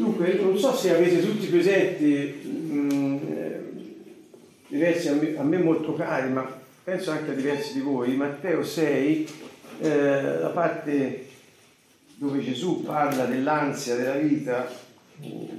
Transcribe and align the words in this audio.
Dunque, 0.00 0.32
non 0.40 0.56
so 0.56 0.74
se 0.74 0.94
avete 0.94 1.20
tutti 1.20 1.46
presenti 1.48 2.48
mh, 2.48 3.18
eh, 3.28 3.60
diversi 4.68 5.08
a 5.08 5.12
me, 5.12 5.36
a 5.36 5.42
me, 5.42 5.58
molto 5.58 5.94
cari, 5.94 6.32
ma 6.32 6.58
penso 6.82 7.10
anche 7.10 7.32
a 7.32 7.34
diversi 7.34 7.74
di 7.74 7.80
voi, 7.80 8.16
Matteo 8.16 8.64
6, 8.64 9.28
eh, 9.80 10.38
la 10.38 10.48
parte 10.48 11.26
dove 12.14 12.42
Gesù 12.42 12.82
parla 12.82 13.26
dell'ansia 13.26 13.94
della 13.96 14.14
vita, 14.14 14.72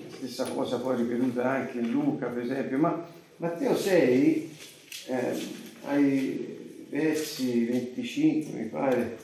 stessa 0.10 0.46
cosa 0.46 0.80
poi 0.80 0.98
ripetuta 0.98 1.48
anche 1.48 1.78
in 1.78 1.92
Luca 1.92 2.26
per 2.26 2.42
esempio, 2.42 2.80
ma 2.80 3.08
Matteo 3.38 3.78
6 3.78 4.58
eh, 5.06 5.48
ai 5.86 6.86
versi 6.90 7.66
25 7.66 8.60
mi 8.60 8.66
pare, 8.70 9.18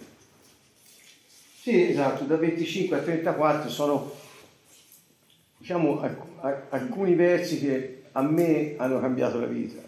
sì 1.59 1.89
esatto, 1.89 2.23
da 2.25 2.35
25 2.35 2.97
a 2.97 3.01
34 3.01 3.69
sono 3.71 4.25
diciamo 5.67 5.99
alcuni 6.69 7.13
versi 7.13 7.59
che 7.59 8.03
a 8.13 8.21
me 8.21 8.75
hanno 8.77 9.01
cambiato 9.01 9.37
la 9.37 9.47
vita. 9.47 9.81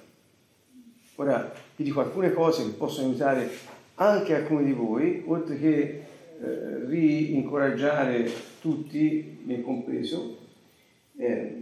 Ora 1.15 1.53
vi 1.77 1.85
dico 1.85 2.01
alcune 2.01 2.33
cose 2.33 2.65
che 2.65 2.71
possono 2.71 3.07
aiutare 3.07 3.49
anche 3.95 4.35
alcuni 4.35 4.65
di 4.65 4.73
voi, 4.73 5.23
oltre 5.25 5.57
che 5.57 6.03
eh, 6.41 6.85
rincoraggiare 6.85 8.29
tutti, 8.59 9.39
me 9.45 9.61
compreso, 9.61 10.37
eh, 11.15 11.55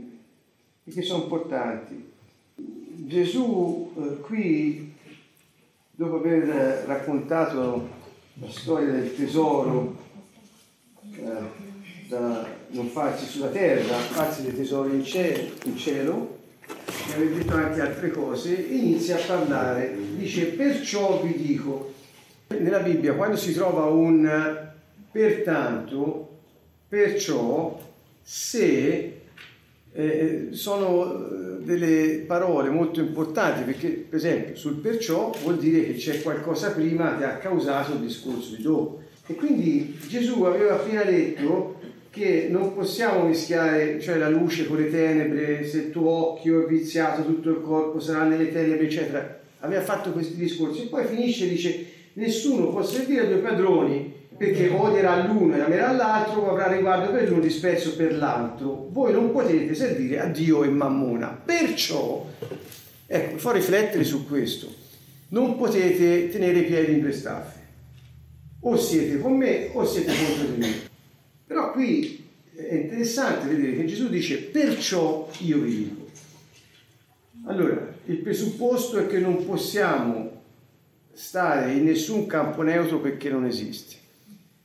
perché 0.84 1.04
sono 1.04 1.24
importanti. 1.24 2.12
Gesù 2.56 3.94
eh, 3.98 4.20
qui, 4.22 4.96
dopo 5.92 6.16
aver 6.16 6.86
raccontato 6.88 7.88
la 8.34 8.50
storia 8.50 8.94
del 8.94 9.16
tesoro 9.16 9.96
eh, 11.12 12.08
da 12.10 12.57
non 12.70 12.90
farsi 12.90 13.26
sulla 13.26 13.48
terra, 13.48 13.96
farsi 13.96 14.44
dei 14.44 14.56
tesori 14.56 14.96
in 14.96 15.04
cielo, 15.04 15.52
in 15.66 15.78
cielo 15.78 16.38
e 17.10 17.14
aver 17.14 17.30
detto 17.30 17.54
anche 17.54 17.82
altre 17.82 18.12
cose, 18.12 18.54
inizia 18.54 19.18
a 19.18 19.26
parlare, 19.26 19.96
dice 20.16 20.46
perciò 20.48 21.22
vi 21.22 21.36
dico, 21.36 21.94
nella 22.48 22.80
Bibbia 22.80 23.14
quando 23.14 23.38
si 23.38 23.54
trova 23.54 23.86
un 23.86 24.66
pertanto, 25.12 26.40
perciò, 26.88 27.80
se 28.22 29.22
eh, 29.94 30.48
sono 30.52 31.26
delle 31.68 32.24
parole 32.26 32.70
molto 32.70 33.00
importanti 33.02 33.64
perché 33.64 33.90
per 33.90 34.18
esempio 34.18 34.56
sul 34.56 34.76
perciò 34.76 35.32
vuol 35.42 35.58
dire 35.58 35.86
che 35.86 35.96
c'è 35.96 36.22
qualcosa 36.22 36.72
prima 36.72 37.18
che 37.18 37.26
ha 37.26 37.38
causato 37.38 37.94
il 37.94 38.00
discorso 38.00 38.56
di 38.56 38.62
dopo 38.62 39.02
e 39.26 39.36
quindi 39.36 40.00
Gesù 40.08 40.44
aveva 40.44 40.76
appena 40.76 41.04
detto 41.04 41.77
che 42.18 42.48
non 42.50 42.74
possiamo 42.74 43.28
mischiare 43.28 44.00
cioè 44.02 44.18
la 44.18 44.30
luce 44.30 44.66
con 44.66 44.78
le 44.78 44.90
tenebre 44.90 45.66
se 45.66 45.78
il 45.78 45.92
tuo 45.92 46.32
occhio 46.32 46.64
è 46.64 46.68
viziato 46.68 47.24
tutto 47.24 47.50
il 47.50 47.62
corpo 47.62 48.00
sarà 48.00 48.24
nelle 48.24 48.52
tenebre 48.52 48.86
eccetera 48.86 49.40
aveva 49.60 49.82
fatto 49.82 50.12
questi 50.12 50.36
discorsi 50.36 50.84
e 50.84 50.88
poi 50.88 51.06
finisce 51.06 51.46
e 51.46 51.50
dice 51.50 51.86
nessuno 52.14 52.70
può 52.70 52.84
servire 52.84 53.22
a 53.22 53.26
due 53.26 53.38
padroni 53.38 54.16
perché 54.38 54.70
odierà 54.70 55.26
l'uno 55.26 55.56
e 55.56 55.62
amerà 55.62 55.92
l'altro 55.92 56.42
o 56.42 56.52
avrà 56.52 56.68
riguardo 56.68 57.12
per 57.12 57.28
l'uno 57.28 57.42
disprezzo 57.42 57.96
per 57.96 58.16
l'altro. 58.16 58.88
Voi 58.92 59.12
non 59.12 59.32
potete 59.32 59.74
servire 59.74 60.20
a 60.20 60.26
Dio 60.26 60.64
e 60.64 60.70
Mammona. 60.70 61.42
Perciò, 61.44 62.24
ecco, 63.08 63.38
fa 63.38 63.52
riflettere 63.52 64.04
su 64.04 64.28
questo. 64.28 64.72
Non 65.30 65.58
potete 65.58 66.30
tenere 66.30 66.60
i 66.60 66.66
piedi 66.66 66.94
in 66.94 67.02
queste 67.02 67.22
staffe. 67.22 67.60
O 68.62 68.78
siete 68.78 69.20
con 69.20 69.36
me 69.36 69.70
o 69.74 69.84
siete 69.84 70.14
contro 70.14 70.54
di 70.54 70.58
me. 70.60 70.87
Però 71.48 71.72
qui 71.72 72.26
è 72.54 72.74
interessante 72.74 73.48
vedere 73.48 73.78
che 73.78 73.86
Gesù 73.86 74.10
dice 74.10 74.38
perciò 74.44 75.30
io 75.40 75.60
vi 75.60 75.76
dico. 75.76 76.06
Allora, 77.46 77.96
il 78.06 78.18
presupposto 78.18 78.98
è 79.00 79.08
che 79.08 79.20
non 79.20 79.46
possiamo 79.46 80.44
stare 81.14 81.72
in 81.72 81.86
nessun 81.86 82.28
campo 82.28 82.62
neutro 82.62 83.00
perché 83.00 83.30
non 83.30 83.46
esiste 83.46 84.06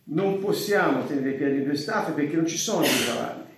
non 0.04 0.41
possiamo 0.41 1.04
tenere 1.04 1.31
i 1.31 1.37
piedi 1.37 1.59
in 1.59 1.65
due 1.65 1.76
staffe 1.76 2.12
perché 2.12 2.37
non 2.37 2.47
ci 2.47 2.56
sono 2.56 2.82
dei 2.82 3.04
cavalli 3.06 3.50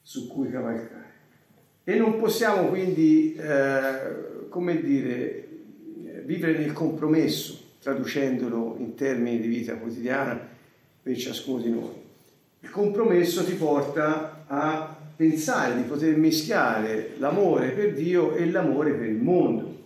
su 0.00 0.26
cui 0.28 0.50
cavalcare. 0.50 1.00
E 1.84 1.96
non 1.96 2.18
possiamo 2.18 2.68
quindi, 2.68 3.34
eh, 3.34 4.48
come 4.48 4.80
dire, 4.80 5.48
vivere 6.24 6.58
nel 6.58 6.72
compromesso, 6.72 7.58
traducendolo 7.80 8.76
in 8.78 8.94
termini 8.94 9.40
di 9.40 9.48
vita 9.48 9.76
quotidiana 9.76 10.48
per 11.02 11.16
ciascuno 11.16 11.62
di 11.62 11.70
noi. 11.70 12.01
Il 12.62 12.70
compromesso 12.70 13.44
ti 13.44 13.54
porta 13.54 14.44
a 14.46 14.96
pensare 15.16 15.76
di 15.76 15.82
poter 15.82 16.16
mischiare 16.16 17.14
l'amore 17.18 17.70
per 17.70 17.92
Dio 17.92 18.34
e 18.34 18.48
l'amore 18.48 18.92
per 18.92 19.08
il 19.08 19.20
mondo. 19.20 19.80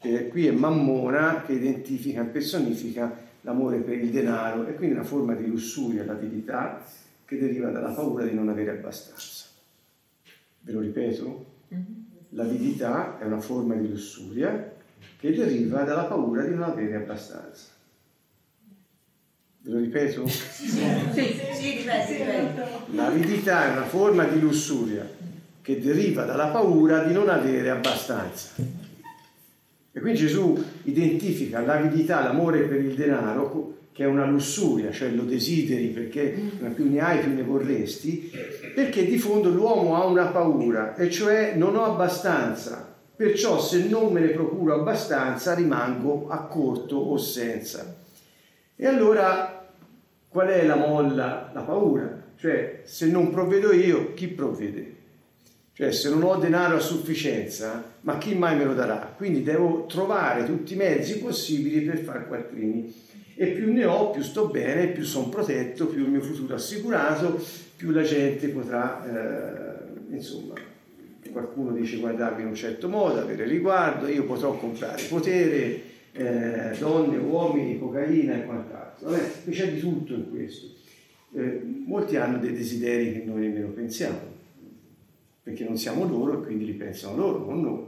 E 0.00 0.28
qui 0.28 0.46
è 0.46 0.52
Mammona 0.52 1.42
che 1.44 1.54
identifica 1.54 2.22
e 2.22 2.26
personifica 2.26 3.16
l'amore 3.40 3.78
per 3.78 3.98
il 3.98 4.10
denaro 4.10 4.64
e 4.66 4.74
quindi 4.74 4.94
una 4.94 5.04
forma 5.04 5.34
di 5.34 5.46
lussuria, 5.46 6.04
l'avidità 6.04 6.84
che 7.24 7.38
deriva 7.38 7.70
dalla 7.70 7.92
paura 7.92 8.24
di 8.24 8.34
non 8.34 8.48
avere 8.48 8.70
abbastanza. 8.70 9.46
Ve 10.60 10.72
lo 10.72 10.80
ripeto? 10.80 11.46
Mm-hmm. 11.74 11.84
L'avidità 12.30 13.18
è 13.18 13.24
una 13.24 13.40
forma 13.40 13.74
di 13.74 13.88
lussuria 13.88 14.72
che 15.18 15.32
deriva 15.34 15.82
dalla 15.82 16.04
paura 16.04 16.44
di 16.44 16.54
non 16.54 16.62
avere 16.62 16.94
abbastanza. 16.94 17.73
Ve 19.64 19.72
lo 19.72 19.78
ripeto? 19.78 20.26
Sì, 20.28 20.68
sì, 20.68 21.70
ripeto, 21.78 22.62
L'avidità 22.94 23.66
è 23.66 23.72
una 23.72 23.86
forma 23.86 24.24
di 24.24 24.38
lussuria 24.38 25.08
che 25.62 25.80
deriva 25.80 26.24
dalla 26.24 26.48
paura 26.48 27.04
di 27.04 27.14
non 27.14 27.30
avere 27.30 27.70
abbastanza. 27.70 28.50
E 29.90 30.00
qui 30.00 30.14
Gesù 30.14 30.62
identifica 30.82 31.60
l'avidità, 31.60 32.22
l'amore 32.22 32.64
per 32.64 32.80
il 32.80 32.94
denaro, 32.94 33.78
che 33.92 34.04
è 34.04 34.06
una 34.06 34.26
lussuria, 34.26 34.90
cioè 34.90 35.08
lo 35.08 35.22
desideri 35.22 35.86
perché 35.86 36.36
più 36.74 36.90
ne 36.90 36.98
hai 36.98 37.20
più 37.20 37.32
ne 37.32 37.42
vorresti, 37.42 38.30
perché 38.74 39.06
di 39.06 39.16
fondo 39.16 39.48
l'uomo 39.48 39.96
ha 39.96 40.04
una 40.04 40.26
paura, 40.26 40.94
e 40.94 41.10
cioè 41.10 41.54
non 41.56 41.76
ho 41.76 41.84
abbastanza, 41.84 42.94
perciò 43.16 43.58
se 43.58 43.84
non 43.88 44.12
me 44.12 44.20
ne 44.20 44.28
procuro 44.28 44.74
abbastanza 44.74 45.54
rimango 45.54 46.28
a 46.28 46.44
corto 46.46 46.96
o 46.96 47.16
senza. 47.16 48.02
E 48.76 48.86
allora 48.86 49.68
qual 50.28 50.48
è 50.48 50.66
la 50.66 50.76
molla? 50.76 51.50
La 51.54 51.60
paura, 51.60 52.22
cioè 52.36 52.82
se 52.84 53.06
non 53.06 53.30
provvedo 53.30 53.72
io, 53.72 54.14
chi 54.14 54.28
provvede? 54.28 54.92
Cioè 55.72 55.92
se 55.92 56.08
non 56.08 56.22
ho 56.22 56.36
denaro 56.36 56.76
a 56.76 56.80
sufficienza, 56.80 57.82
ma 58.00 58.18
chi 58.18 58.34
mai 58.34 58.56
me 58.56 58.64
lo 58.64 58.74
darà? 58.74 59.12
Quindi 59.16 59.42
devo 59.42 59.86
trovare 59.86 60.44
tutti 60.44 60.74
i 60.74 60.76
mezzi 60.76 61.18
possibili 61.18 61.80
per 61.80 61.98
fare 61.98 62.26
quattrini. 62.26 63.02
E 63.36 63.46
più 63.48 63.72
ne 63.72 63.84
ho, 63.84 64.10
più 64.10 64.22
sto 64.22 64.46
bene, 64.46 64.88
più 64.88 65.04
sono 65.04 65.28
protetto, 65.28 65.86
più 65.86 66.04
il 66.04 66.10
mio 66.10 66.20
futuro 66.20 66.54
è 66.54 66.56
assicurato, 66.56 67.40
più 67.76 67.90
la 67.90 68.02
gente 68.02 68.48
potrà, 68.48 69.04
eh, 69.04 70.14
insomma, 70.14 70.54
qualcuno 71.32 71.72
dice 71.72 71.96
guardarmi 71.96 72.42
in 72.42 72.48
un 72.48 72.54
certo 72.54 72.88
modo, 72.88 73.20
avere 73.20 73.44
riguardo, 73.44 74.06
io 74.06 74.24
potrò 74.24 74.56
comprare 74.56 75.02
potere, 75.08 75.80
eh, 76.14 76.76
donne, 76.78 77.16
uomini, 77.18 77.78
cocaina 77.78 78.36
e 78.36 78.44
quant'altro. 78.44 79.10
Vabbè, 79.10 79.50
c'è 79.50 79.72
di 79.72 79.80
tutto 79.80 80.14
in 80.14 80.30
questo. 80.30 80.68
Eh, 81.34 81.60
molti 81.86 82.16
hanno 82.16 82.38
dei 82.38 82.52
desideri 82.52 83.12
che 83.12 83.24
noi 83.24 83.48
nemmeno 83.48 83.68
pensiamo 83.68 84.32
perché 85.44 85.64
non 85.64 85.76
siamo 85.76 86.06
loro 86.06 86.40
e 86.40 86.44
quindi 86.44 86.64
li 86.64 86.72
pensano 86.72 87.16
loro, 87.16 87.44
non 87.44 87.60
noi. 87.60 87.84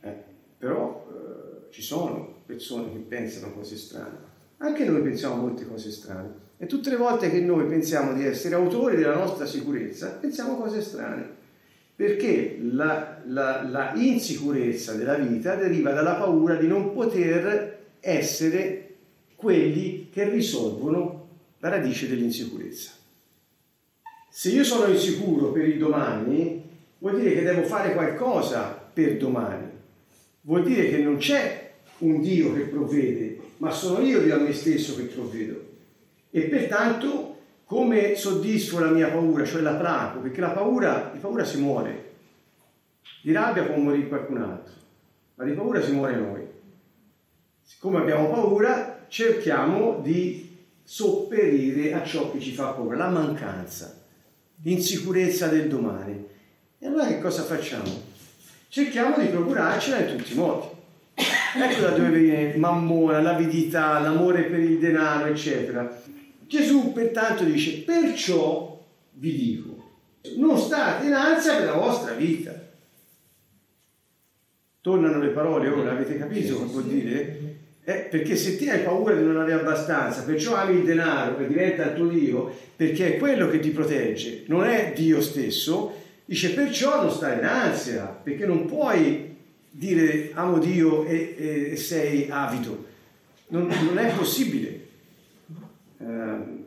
Eh, 0.00 0.14
però 0.58 1.06
eh, 1.08 1.70
ci 1.72 1.82
sono 1.82 2.42
persone 2.44 2.90
che 2.90 2.98
pensano 2.98 3.52
cose 3.52 3.76
strane. 3.76 4.28
Anche 4.56 4.84
noi 4.84 5.00
pensiamo 5.00 5.36
molte 5.36 5.64
cose 5.66 5.92
strane. 5.92 6.48
E 6.58 6.66
tutte 6.66 6.90
le 6.90 6.96
volte 6.96 7.30
che 7.30 7.40
noi 7.40 7.66
pensiamo 7.66 8.12
di 8.12 8.26
essere 8.26 8.56
autori 8.56 8.96
della 8.96 9.14
nostra 9.14 9.46
sicurezza, 9.46 10.18
pensiamo 10.20 10.56
cose 10.56 10.82
strane. 10.82 11.38
Perché 12.00 12.58
la, 12.62 13.20
la, 13.26 13.62
la 13.62 13.92
insicurezza 13.94 14.94
della 14.94 15.16
vita 15.16 15.54
deriva 15.54 15.92
dalla 15.92 16.14
paura 16.14 16.54
di 16.54 16.66
non 16.66 16.94
poter 16.94 17.78
essere 18.00 18.94
quelli 19.36 20.08
che 20.10 20.26
risolvono 20.26 21.28
la 21.58 21.68
radice 21.68 22.08
dell'insicurezza. 22.08 22.92
Se 24.30 24.48
io 24.48 24.64
sono 24.64 24.90
insicuro 24.90 25.52
per 25.52 25.68
il 25.68 25.76
domani, 25.76 26.62
vuol 27.00 27.20
dire 27.20 27.34
che 27.34 27.42
devo 27.42 27.64
fare 27.64 27.92
qualcosa 27.92 28.68
per 28.70 29.18
domani. 29.18 29.68
Vuol 30.40 30.64
dire 30.64 30.88
che 30.88 30.96
non 31.02 31.18
c'è 31.18 31.72
un 31.98 32.22
Dio 32.22 32.54
che 32.54 32.60
provvede, 32.60 33.38
ma 33.58 33.70
sono 33.70 34.00
io 34.02 34.22
Dio 34.22 34.36
a 34.36 34.38
me 34.38 34.54
stesso 34.54 34.96
che 34.96 35.02
provvedo. 35.02 35.62
E 36.30 36.40
pertanto 36.44 37.29
come 37.70 38.16
soddisfo 38.16 38.80
la 38.80 38.90
mia 38.90 39.10
paura, 39.10 39.44
cioè 39.44 39.60
la 39.60 39.74
placo, 39.74 40.18
perché 40.18 40.40
la 40.40 40.50
paura, 40.50 41.08
di 41.12 41.20
paura 41.20 41.44
si 41.44 41.60
muore. 41.60 42.14
Di 43.22 43.30
rabbia 43.30 43.62
può 43.62 43.76
morire 43.76 44.08
qualcun 44.08 44.42
altro, 44.42 44.74
ma 45.36 45.44
di 45.44 45.52
paura 45.52 45.80
si 45.80 45.92
muore 45.92 46.16
noi. 46.16 46.44
Siccome 47.62 47.98
abbiamo 47.98 48.28
paura, 48.28 49.04
cerchiamo 49.06 50.00
di 50.02 50.58
sopperire 50.82 51.92
a 51.92 52.02
ciò 52.02 52.32
che 52.32 52.40
ci 52.40 52.52
fa 52.54 52.70
paura, 52.70 52.96
la 52.96 53.08
mancanza 53.08 53.98
l'insicurezza 54.62 55.46
del 55.46 55.68
domani. 55.68 56.26
E 56.76 56.86
allora 56.88 57.06
che 57.06 57.20
cosa 57.20 57.44
facciamo? 57.44 58.02
Cerchiamo 58.66 59.16
di 59.16 59.28
procurarcela 59.28 59.98
in 59.98 60.16
tutti 60.16 60.32
i 60.32 60.36
modi. 60.36 60.66
Ecco 61.14 61.80
da 61.82 61.90
dove 61.90 62.18
viene 62.18 62.56
mammona, 62.56 63.22
l'avidità, 63.22 64.00
l'amore 64.00 64.42
per 64.42 64.58
il 64.58 64.80
denaro, 64.80 65.26
eccetera. 65.26 66.18
Gesù 66.50 66.92
pertanto 66.92 67.44
dice, 67.44 67.82
perciò 67.82 68.84
vi 69.12 69.36
dico, 69.36 69.90
non 70.36 70.58
state 70.58 71.06
in 71.06 71.12
ansia 71.12 71.58
per 71.58 71.66
la 71.66 71.74
vostra 71.74 72.12
vita. 72.14 72.52
Tornano 74.80 75.20
le 75.20 75.28
parole 75.28 75.68
ora, 75.68 75.92
avete 75.92 76.18
capito 76.18 76.56
cosa 76.56 76.72
vuol 76.72 76.86
dire? 76.86 77.58
Eh, 77.84 78.08
perché 78.10 78.34
se 78.34 78.56
ti 78.56 78.68
hai 78.68 78.82
paura 78.82 79.14
di 79.14 79.22
non 79.22 79.36
avere 79.36 79.60
abbastanza, 79.60 80.24
perciò 80.24 80.56
ami 80.56 80.78
il 80.78 80.84
denaro 80.84 81.36
che 81.36 81.46
diventa 81.46 81.84
il 81.84 81.94
tuo 81.94 82.08
Dio, 82.08 82.52
perché 82.74 83.14
è 83.14 83.18
quello 83.18 83.48
che 83.48 83.60
ti 83.60 83.70
protegge, 83.70 84.42
non 84.46 84.64
è 84.64 84.92
Dio 84.92 85.20
stesso, 85.20 85.94
dice 86.24 86.50
perciò 86.50 87.00
non 87.00 87.12
stai 87.12 87.38
in 87.38 87.44
ansia, 87.44 88.06
perché 88.06 88.44
non 88.44 88.66
puoi 88.66 89.36
dire 89.70 90.32
amo 90.34 90.58
Dio 90.58 91.04
e, 91.04 91.70
e 91.70 91.76
sei 91.76 92.26
avido, 92.28 92.86
non, 93.48 93.68
non 93.68 93.98
è 93.98 94.12
possibile. 94.16 94.79
Uh, 96.00 96.64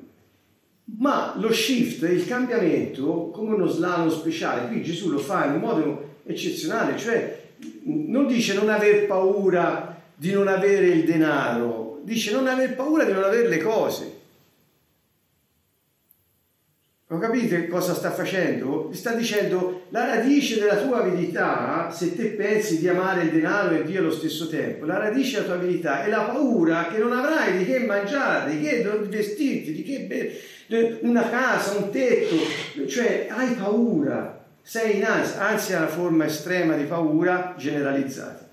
ma 0.99 1.33
lo 1.37 1.51
shift, 1.51 2.03
il 2.03 2.27
cambiamento, 2.27 3.29
come 3.33 3.55
uno 3.55 3.65
slalom 3.65 4.09
speciale, 4.09 4.67
qui 4.67 4.83
Gesù 4.83 5.09
lo 5.09 5.17
fa 5.17 5.45
in 5.45 5.53
un 5.53 5.59
modo 5.59 6.09
eccezionale, 6.25 6.97
cioè 6.97 7.41
non 7.83 8.27
dice 8.27 8.53
non 8.53 8.69
aver 8.69 9.07
paura 9.07 10.01
di 10.15 10.31
non 10.31 10.47
avere 10.47 10.87
il 10.87 11.03
denaro, 11.03 12.01
dice 12.03 12.31
non 12.31 12.47
aver 12.47 12.75
paura 12.75 13.05
di 13.05 13.11
non 13.11 13.23
avere 13.23 13.47
le 13.47 13.57
cose. 13.57 14.12
Lo 17.13 17.19
capite 17.19 17.67
cosa 17.67 17.93
sta 17.93 18.09
facendo? 18.09 18.89
Sta 18.91 19.13
dicendo 19.13 19.83
la 19.89 20.15
radice 20.15 20.59
della 20.59 20.77
tua 20.77 21.03
avidità, 21.03 21.91
se 21.91 22.15
te 22.15 22.29
pensi 22.29 22.79
di 22.79 22.87
amare 22.87 23.25
il 23.25 23.29
denaro 23.29 23.75
e 23.75 23.83
Dio 23.83 23.99
allo 23.99 24.09
stesso 24.09 24.49
tempo, 24.49 24.87
la 24.87 24.97
radice 24.97 25.33
della 25.33 25.53
tua 25.53 25.61
avidità 25.61 26.03
è 26.03 26.09
la 26.09 26.21
paura 26.21 26.87
che 26.87 26.97
non 26.97 27.11
avrai 27.11 27.59
di 27.59 27.65
che 27.65 27.81
mangiare, 27.81 28.49
di 28.49 28.61
che 28.61 28.81
vestirti, 29.07 29.73
di 29.73 29.83
che 29.83 30.99
una 31.01 31.29
casa, 31.29 31.75
un 31.77 31.91
tetto, 31.91 32.35
cioè 32.87 33.27
hai 33.29 33.53
paura, 33.53 34.43
sei 34.63 34.97
in 34.97 35.03
ansia, 35.03 35.39
ansia 35.39 35.75
è 35.75 35.79
una 35.81 35.89
forma 35.89 36.25
estrema 36.25 36.75
di 36.75 36.85
paura 36.85 37.53
generalizzata. 37.55 38.49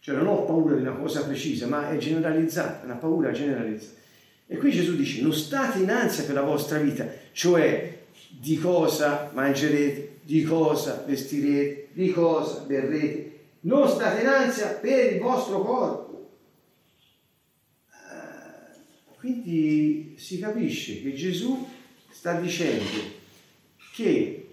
Cioè 0.00 0.16
non 0.16 0.26
ho 0.26 0.42
paura 0.42 0.74
di 0.74 0.82
una 0.82 0.94
cosa 0.94 1.24
precisa, 1.24 1.68
ma 1.68 1.88
è 1.88 1.98
generalizzata, 1.98 2.84
una 2.84 2.96
paura 2.96 3.30
generalizzata. 3.30 4.02
E 4.46 4.56
qui 4.56 4.70
Gesù 4.70 4.94
dice, 4.94 5.22
non 5.22 5.32
state 5.32 5.78
in 5.78 5.90
ansia 5.90 6.24
per 6.24 6.34
la 6.34 6.42
vostra 6.42 6.78
vita, 6.78 7.08
cioè 7.32 8.04
di 8.28 8.58
cosa 8.58 9.30
mangerete, 9.32 10.18
di 10.22 10.42
cosa 10.42 11.02
vestirete, 11.06 11.88
di 11.92 12.10
cosa 12.10 12.60
berrete. 12.60 13.32
Non 13.60 13.88
state 13.88 14.20
in 14.20 14.26
ansia 14.26 14.68
per 14.68 15.14
il 15.14 15.20
vostro 15.20 15.62
corpo. 15.62 16.30
Ah, 17.90 18.70
quindi 19.18 20.14
si 20.18 20.38
capisce 20.38 21.00
che 21.00 21.14
Gesù 21.14 21.66
sta 22.10 22.38
dicendo 22.38 23.22
che 23.94 24.43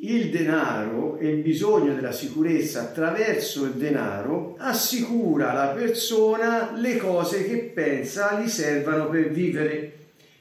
il 0.00 0.30
denaro 0.30 1.16
e 1.16 1.28
il 1.28 1.42
bisogno 1.42 1.92
della 1.94 2.12
sicurezza 2.12 2.82
attraverso 2.82 3.64
il 3.64 3.72
denaro 3.72 4.54
assicura 4.58 5.50
alla 5.50 5.72
persona 5.72 6.72
le 6.76 6.96
cose 6.96 7.44
che 7.44 7.56
pensa 7.74 8.40
gli 8.40 8.48
servano 8.48 9.08
per 9.08 9.30
vivere. 9.30 9.92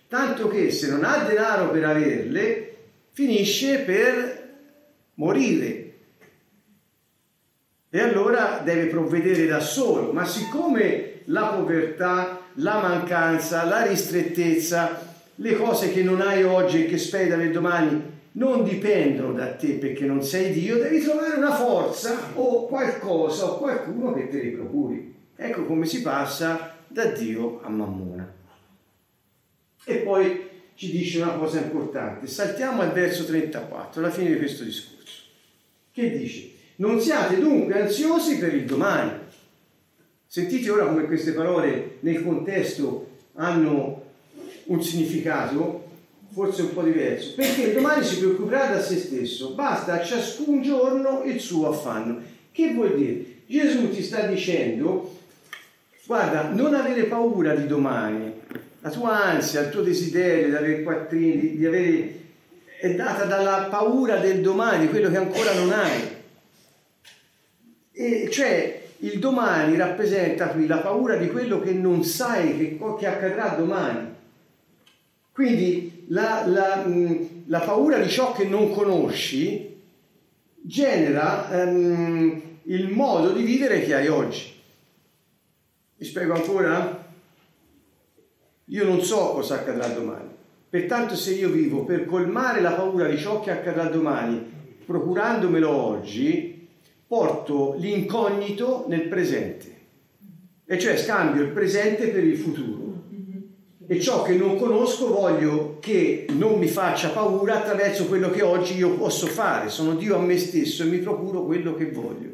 Tanto 0.07 0.48
che 0.48 0.69
se 0.69 0.89
non 0.89 1.04
ha 1.04 1.24
denaro 1.27 1.71
per 1.71 1.86
averle, 1.86 2.75
finisce 3.12 3.80
per 3.80 4.56
morire. 5.15 5.83
E 7.89 8.00
allora 8.00 8.62
deve 8.63 8.86
provvedere 8.86 9.48
da 9.48 9.59
solo. 9.59 10.12
Ma 10.13 10.24
siccome 10.24 11.21
la 11.25 11.48
povertà, 11.48 12.42
la 12.56 12.80
mancanza, 12.80 13.65
la 13.65 13.86
ristrettezza, 13.86 15.15
le 15.36 15.56
cose 15.56 15.92
che 15.92 16.04
non 16.04 16.21
hai 16.21 16.44
oggi 16.44 16.83
e 16.83 16.88
che 16.88 16.98
speri 16.98 17.27
da 17.27 17.36
avere 17.36 17.51
domani 17.51 18.15
non 18.38 18.63
dipendono 18.63 19.34
da 19.34 19.56
te 19.56 19.74
perché 19.74 20.06
non 20.06 20.24
sei 20.24 20.51
Dio, 20.51 20.78
devi 20.78 21.01
trovare 21.01 21.38
una 21.38 21.56
forza 21.56 22.31
o 22.36 22.68
qualcosa 22.68 23.45
o 23.45 23.57
qualcuno 23.57 24.13
che 24.13 24.28
te 24.28 24.39
li 24.39 24.50
procuri. 24.51 25.16
Ecco 25.36 25.66
come 25.66 25.86
si 25.86 26.01
passa 26.01 26.75
da 26.88 27.06
Dio 27.06 27.62
a 27.63 27.69
Mammona. 27.69 28.34
E 29.84 29.95
poi 29.98 30.50
ci 30.75 30.92
dice 30.92 31.22
una 31.22 31.34
cosa 31.34 31.60
importante, 31.60 32.28
saltiamo 32.28 32.81
al 32.81 32.92
verso 32.92 33.25
34, 33.25 34.00
alla 34.00 34.12
fine 34.12 34.30
di 34.30 34.38
questo 34.38 34.63
discorso, 34.63 35.24
che 35.92 36.16
dice, 36.16 36.51
non 36.75 37.01
siate 37.01 37.40
dunque 37.40 37.81
ansiosi 37.81 38.38
per 38.38 38.54
il 38.54 38.66
domani. 38.66 39.25
Sentite 40.28 40.69
ora 40.69 40.86
come 40.86 41.06
queste 41.06 41.31
parole 41.31 41.98
nel 42.01 42.22
contesto 42.24 43.10
hanno 43.33 44.04
un 44.66 44.83
significato 44.83 45.87
forse 46.38 46.62
un 46.62 46.74
po' 46.75 46.84
diverso, 46.84 47.34
perché 47.34 47.74
domani 47.74 48.06
si 48.06 48.19
preoccuperà 48.19 48.68
da 48.68 48.80
se 48.80 48.98
stesso, 48.98 49.56
basta 49.56 49.94
a 49.94 50.04
ciascun 50.04 50.62
giorno 50.62 51.24
il 51.25 51.39
suo 51.39 51.69
affanno. 51.69 52.22
Che 52.51 52.74
vuol 52.75 52.95
dire? 52.95 53.25
Gesù 53.48 53.89
ti 53.89 54.04
sta 54.04 54.22
dicendo, 54.28 55.18
guarda, 56.06 56.50
non 56.50 56.75
avere 56.75 57.06
paura 57.06 57.56
di 57.56 57.66
domani, 57.66 58.31
la 58.81 58.89
tua 58.92 59.19
ansia, 59.19 59.62
il 59.62 59.69
tuo 59.72 59.81
desiderio 59.81 60.50
di 60.50 60.56
avere 60.56 60.84
quattrini, 60.84 61.57
di 61.57 61.66
avere, 61.66 62.19
è 62.80 62.94
data 62.94 63.24
dalla 63.24 63.68
paura 63.72 64.18
del 64.18 64.42
domani, 64.42 64.90
quello 64.90 65.10
che 65.10 65.18
ancora 65.18 65.54
non 65.56 65.72
hai. 65.72 66.01
E 67.94 68.30
cioè 68.30 68.83
il 69.00 69.18
domani 69.18 69.75
rappresenta 69.75 70.50
qui 70.50 70.68
la 70.68 70.78
paura 70.78 71.16
di 71.16 71.31
quello 71.31 71.60
che 71.60 71.72
non 71.72 72.04
sai 72.04 72.56
che, 72.60 72.80
che 73.00 73.07
accadrà 73.07 73.56
domani. 73.57 74.13
Quindi 75.31 75.96
la, 76.07 76.45
la, 76.45 76.86
la, 77.45 77.59
paura 77.59 77.98
di 77.98 78.09
ciò 78.09 78.31
che 78.31 78.45
non 78.45 78.71
conosci 78.71 79.75
genera 80.62 81.48
um, 81.51 82.42
il 82.63 82.89
modo 82.89 83.31
di 83.31 83.44
vivere 83.44 83.81
che 83.81 83.95
hai 83.95 84.07
oggi. 84.07 84.54
Vi 85.98 86.06
spiego 86.06 86.33
ancora? 86.33 87.06
Io 88.65 88.83
non 88.83 89.01
so 89.01 89.31
cosa 89.31 89.56
accadrà 89.56 89.88
domani. 89.88 90.30
Pertanto 90.69 91.15
se 91.15 91.33
io 91.33 91.50
vivo 91.50 91.86
per 91.86 92.06
colmare 92.06 92.62
la 92.62 92.74
paura 92.74 93.07
di 93.07 93.18
ciò 93.18 93.39
che 93.39 93.51
accadrà 93.51 93.86
domani, 93.86 94.56
procurandomelo 94.85 95.69
oggi, 95.69 96.68
porto 97.07 97.76
l'incognito 97.78 98.85
nel 98.87 99.07
presente. 99.07 99.76
E 100.66 100.78
cioè 100.78 100.97
scambio 100.97 101.42
il 101.44 101.52
presente 101.52 102.09
per 102.09 102.23
il 102.23 102.37
futuro 102.37 102.86
e 103.89 104.01
ciò 104.01 104.21
che 104.21 104.33
non 104.33 104.57
conosco 104.57 105.07
voglio 105.07 105.77
che 105.79 106.25
non 106.31 106.59
mi 106.59 106.67
faccia 106.67 107.09
paura 107.09 107.59
attraverso 107.59 108.07
quello 108.07 108.29
che 108.29 108.41
oggi 108.41 108.75
io 108.75 108.95
posso 108.97 109.27
fare. 109.27 109.69
Sono 109.69 109.95
Dio 109.95 110.17
a 110.17 110.19
me 110.19 110.37
stesso 110.37 110.83
e 110.83 110.87
mi 110.87 110.97
procuro 110.97 111.45
quello 111.45 111.73
che 111.73 111.89
voglio. 111.89 112.29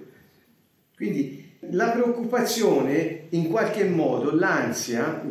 Quindi 0.96 1.52
la 1.70 1.90
preoccupazione, 1.90 3.28
in 3.30 3.50
qualche 3.50 3.84
modo, 3.84 4.36
l'ansia, 4.36 5.22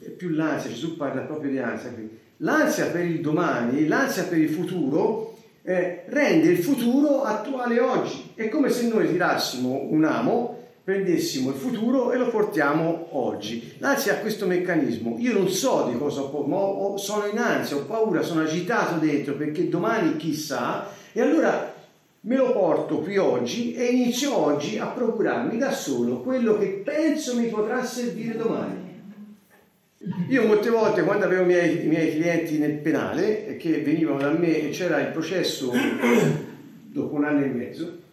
è 0.00 0.08
più 0.10 0.30
l'ansia, 0.30 0.70
Gesù 0.70 0.96
parla 0.96 1.22
proprio 1.22 1.50
di 1.50 1.58
ansia, 1.58 1.94
l'ansia 2.38 2.86
per 2.86 3.04
il 3.04 3.20
domani, 3.20 3.86
l'ansia 3.86 4.24
per 4.24 4.38
il 4.38 4.50
futuro, 4.50 5.36
eh, 5.62 6.04
rende 6.06 6.48
il 6.48 6.58
futuro 6.58 7.22
attuale 7.22 7.78
oggi. 7.78 8.32
È 8.34 8.48
come 8.48 8.68
se 8.70 8.88
noi 8.88 9.08
tirassimo 9.08 9.86
un 9.90 10.04
amo 10.04 10.57
prendessimo 10.88 11.50
il 11.50 11.56
futuro 11.56 12.12
e 12.12 12.16
lo 12.16 12.30
portiamo 12.30 13.08
oggi. 13.10 13.74
L'ansia 13.76 14.14
ha 14.14 14.16
questo 14.20 14.46
meccanismo, 14.46 15.16
io 15.18 15.34
non 15.34 15.50
so 15.50 15.86
di 15.92 15.98
cosa 15.98 16.22
ho, 16.22 16.42
ma 16.44 16.96
sono 16.96 17.26
in 17.26 17.36
ansia, 17.36 17.76
ho 17.76 17.84
paura, 17.84 18.22
sono 18.22 18.40
agitato 18.40 18.98
dentro 18.98 19.34
perché 19.34 19.68
domani 19.68 20.16
chissà 20.16 20.88
e 21.12 21.20
allora 21.20 21.74
me 22.20 22.36
lo 22.36 22.52
porto 22.52 23.00
qui 23.00 23.18
oggi 23.18 23.74
e 23.74 23.84
inizio 23.84 24.34
oggi 24.34 24.78
a 24.78 24.86
procurarmi 24.86 25.58
da 25.58 25.72
solo 25.72 26.22
quello 26.22 26.56
che 26.56 26.80
penso 26.82 27.36
mi 27.36 27.48
potrà 27.48 27.84
servire 27.84 28.38
domani. 28.38 28.86
Io 30.30 30.46
molte 30.46 30.70
volte 30.70 31.02
quando 31.02 31.26
avevo 31.26 31.42
i 31.42 31.46
miei, 31.46 31.84
i 31.84 31.86
miei 31.86 32.12
clienti 32.12 32.56
nel 32.56 32.78
penale 32.78 33.58
che 33.58 33.82
venivano 33.82 34.20
da 34.20 34.30
me 34.30 34.56
e 34.56 34.70
c'era 34.70 35.00
il 35.00 35.08
processo 35.08 35.70
dopo 36.86 37.14
un 37.14 37.24
anno 37.24 37.44
e 37.44 37.48
mezzo, 37.48 38.06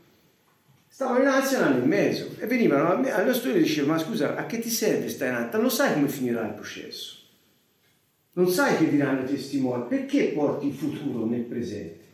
Stavano 0.96 1.24
in 1.24 1.28
ansia 1.28 1.58
un 1.58 1.64
anno 1.66 1.84
e 1.84 1.88
mezzo 1.88 2.38
e 2.40 2.48
venivano 2.48 2.94
a 2.94 2.98
me, 2.98 3.12
allo 3.12 3.34
studio 3.34 3.58
e 3.58 3.64
dicevano, 3.64 3.96
ma 3.96 4.00
scusa, 4.00 4.38
a 4.38 4.46
che 4.46 4.60
ti 4.60 4.70
serve 4.70 5.10
stai 5.10 5.28
in 5.28 5.36
ansia? 5.36 5.60
Non 5.60 5.70
sai 5.70 5.94
come 5.94 6.08
finirà 6.08 6.48
il 6.48 6.54
processo. 6.54 7.18
Non 8.36 8.50
sai 8.50 8.78
che 8.78 8.90
diranno 8.90 9.24
i 9.24 9.26
testimoni. 9.26 9.88
Perché 9.90 10.28
porti 10.28 10.68
il 10.68 10.74
futuro 10.74 11.26
nel 11.26 11.42
presente? 11.42 12.06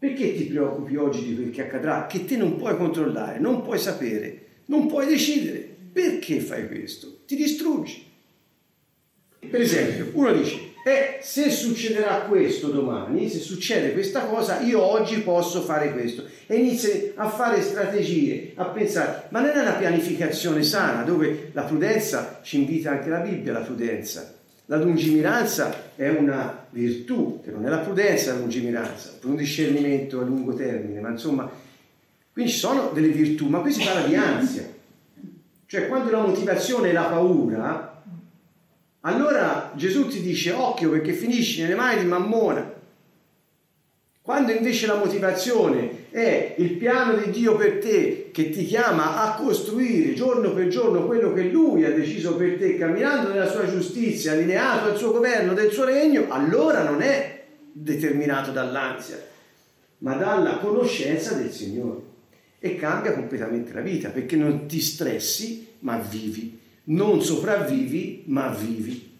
Perché 0.00 0.34
ti 0.34 0.46
preoccupi 0.46 0.96
oggi 0.96 1.26
di 1.26 1.36
quel 1.36 1.50
che 1.50 1.62
accadrà, 1.62 2.08
che 2.08 2.24
te 2.24 2.36
non 2.36 2.56
puoi 2.56 2.76
controllare, 2.76 3.38
non 3.38 3.62
puoi 3.62 3.78
sapere, 3.78 4.46
non 4.64 4.88
puoi 4.88 5.06
decidere? 5.06 5.60
Perché 5.92 6.40
fai 6.40 6.66
questo? 6.66 7.18
Ti 7.24 7.36
distruggi. 7.36 8.04
Per 9.48 9.60
esempio, 9.60 10.10
uno 10.14 10.32
dice, 10.32 10.65
E 10.86 11.18
se 11.20 11.50
succederà 11.50 12.26
questo 12.28 12.68
domani, 12.68 13.28
se 13.28 13.40
succede 13.40 13.92
questa 13.92 14.20
cosa, 14.20 14.60
io 14.60 14.80
oggi 14.80 15.18
posso 15.18 15.62
fare 15.62 15.90
questo. 15.90 16.22
E 16.46 16.54
inizi 16.54 17.10
a 17.16 17.28
fare 17.28 17.60
strategie, 17.60 18.52
a 18.54 18.66
pensare, 18.66 19.24
ma 19.30 19.40
non 19.40 19.50
è 19.50 19.60
una 19.62 19.72
pianificazione 19.72 20.62
sana 20.62 21.02
dove 21.02 21.50
la 21.54 21.62
prudenza 21.62 22.38
ci 22.44 22.58
invita 22.58 22.92
anche 22.92 23.08
la 23.08 23.18
Bibbia, 23.18 23.52
la 23.52 23.62
prudenza. 23.62 24.32
La 24.66 24.76
lungimiranza 24.76 25.90
è 25.96 26.08
una 26.08 26.66
virtù, 26.70 27.40
che 27.42 27.50
non 27.50 27.66
è 27.66 27.68
la 27.68 27.78
prudenza 27.78 28.34
la 28.34 28.38
lungimiranza, 28.38 29.14
per 29.18 29.28
un 29.28 29.34
discernimento 29.34 30.20
a 30.20 30.22
lungo 30.22 30.54
termine, 30.54 31.00
ma 31.00 31.08
insomma, 31.08 31.50
quindi 32.32 32.52
ci 32.52 32.58
sono 32.58 32.90
delle 32.94 33.08
virtù, 33.08 33.48
ma 33.48 33.58
qui 33.58 33.72
si 33.72 33.82
parla 33.82 34.06
di 34.06 34.14
ansia. 34.14 34.72
Cioè 35.66 35.88
quando 35.88 36.12
la 36.12 36.20
motivazione 36.20 36.90
è 36.90 36.92
la 36.92 37.06
paura, 37.06 37.85
allora 39.06 39.72
Gesù 39.76 40.08
ti 40.08 40.20
dice 40.20 40.50
occhio 40.50 40.90
perché 40.90 41.12
finisci 41.12 41.62
nelle 41.62 41.76
mani 41.76 42.00
di 42.00 42.08
Mammona. 42.08 42.74
Quando 44.20 44.50
invece 44.50 44.88
la 44.88 44.96
motivazione 44.96 46.08
è 46.10 46.56
il 46.58 46.72
piano 46.72 47.16
di 47.16 47.30
Dio 47.30 47.54
per 47.54 47.78
te 47.78 48.30
che 48.32 48.50
ti 48.50 48.64
chiama 48.64 49.22
a 49.22 49.36
costruire 49.36 50.14
giorno 50.14 50.52
per 50.52 50.66
giorno 50.66 51.06
quello 51.06 51.32
che 51.32 51.44
Lui 51.44 51.84
ha 51.84 51.92
deciso 51.92 52.34
per 52.34 52.58
te, 52.58 52.76
camminando 52.76 53.28
nella 53.28 53.48
sua 53.48 53.70
giustizia, 53.70 54.32
allineato 54.32 54.90
al 54.90 54.96
suo 54.96 55.12
governo, 55.12 55.54
del 55.54 55.70
suo 55.70 55.84
regno, 55.84 56.24
allora 56.28 56.82
non 56.82 57.00
è 57.00 57.44
determinato 57.70 58.50
dall'ansia, 58.50 59.24
ma 59.98 60.14
dalla 60.14 60.56
conoscenza 60.56 61.34
del 61.34 61.52
Signore. 61.52 62.00
E 62.58 62.74
cambia 62.74 63.12
completamente 63.12 63.72
la 63.72 63.82
vita 63.82 64.08
perché 64.08 64.34
non 64.34 64.66
ti 64.66 64.80
stressi, 64.80 65.74
ma 65.78 65.96
vivi 65.98 66.64
non 66.88 67.22
sopravvivi 67.22 68.24
ma 68.26 68.48
vivi. 68.48 69.14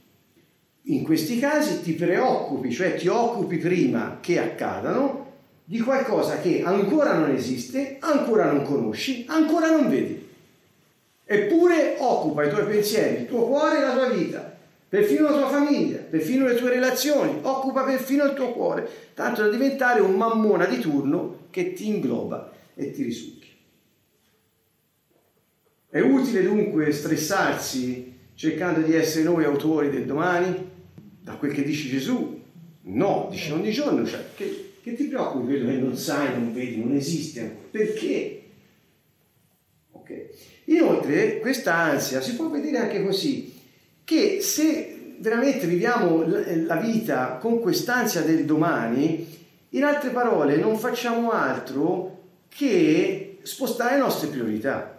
In 0.88 1.02
questi 1.02 1.38
casi 1.38 1.82
ti 1.82 1.92
preoccupi, 1.94 2.70
cioè 2.70 2.94
ti 2.94 3.08
occupi 3.08 3.56
prima 3.56 4.18
che 4.20 4.38
accadano 4.38 5.24
di 5.64 5.80
qualcosa 5.80 6.38
che 6.38 6.62
ancora 6.62 7.14
non 7.14 7.30
esiste, 7.30 7.96
ancora 7.98 8.52
non 8.52 8.62
conosci, 8.62 9.24
ancora 9.28 9.68
non 9.68 9.88
vedi. 9.88 10.24
Eppure 11.24 11.96
occupa 11.98 12.44
i 12.44 12.50
tuoi 12.50 12.66
pensieri, 12.66 13.22
il 13.22 13.26
tuo 13.26 13.46
cuore 13.46 13.78
e 13.78 13.80
la 13.80 13.94
tua 13.94 14.08
vita, 14.10 14.56
perfino 14.88 15.28
la 15.28 15.36
tua 15.36 15.48
famiglia, 15.48 15.98
perfino 15.98 16.46
le 16.46 16.54
tue 16.54 16.70
relazioni, 16.70 17.40
occupa 17.42 17.82
perfino 17.82 18.24
il 18.26 18.34
tuo 18.34 18.52
cuore, 18.52 18.88
tanto 19.12 19.42
da 19.42 19.48
diventare 19.48 20.00
un 20.00 20.12
mammona 20.12 20.66
di 20.66 20.78
turno 20.78 21.46
che 21.50 21.72
ti 21.72 21.88
ingloba 21.88 22.52
e 22.76 22.92
ti 22.92 23.02
risucchia. 23.02 23.45
È 25.96 26.00
utile 26.02 26.42
dunque 26.42 26.92
stressarsi 26.92 28.12
cercando 28.34 28.80
di 28.80 28.94
essere 28.94 29.24
noi 29.24 29.44
autori 29.44 29.88
del 29.88 30.04
domani? 30.04 30.54
Da 31.22 31.36
quel 31.36 31.52
che 31.54 31.62
dice 31.62 31.88
Gesù? 31.88 32.38
No, 32.82 33.28
dice 33.30 33.54
ogni 33.54 33.70
giorno, 33.70 34.04
cioè, 34.04 34.22
che, 34.36 34.74
che 34.82 34.94
ti 34.94 35.04
preoccupi 35.04 35.46
quello 35.46 35.70
che 35.70 35.76
non 35.78 35.96
sai, 35.96 36.38
non 36.38 36.52
vedi, 36.52 36.84
non 36.84 36.94
esiste 36.94 37.40
ancora? 37.40 37.68
Perché? 37.70 38.42
Okay. 39.92 40.26
Inoltre, 40.64 41.38
questa 41.38 41.74
ansia 41.74 42.20
si 42.20 42.34
può 42.34 42.50
vedere 42.50 42.76
anche 42.76 43.02
così, 43.02 43.54
che 44.04 44.42
se 44.42 45.14
veramente 45.18 45.66
viviamo 45.66 46.26
la 46.26 46.76
vita 46.76 47.38
con 47.40 47.58
quest'ansia 47.58 48.20
del 48.20 48.44
domani, 48.44 49.26
in 49.70 49.82
altre 49.82 50.10
parole 50.10 50.58
non 50.58 50.76
facciamo 50.76 51.30
altro 51.30 52.24
che 52.48 53.38
spostare 53.40 53.94
le 53.94 54.02
nostre 54.02 54.28
priorità. 54.28 54.95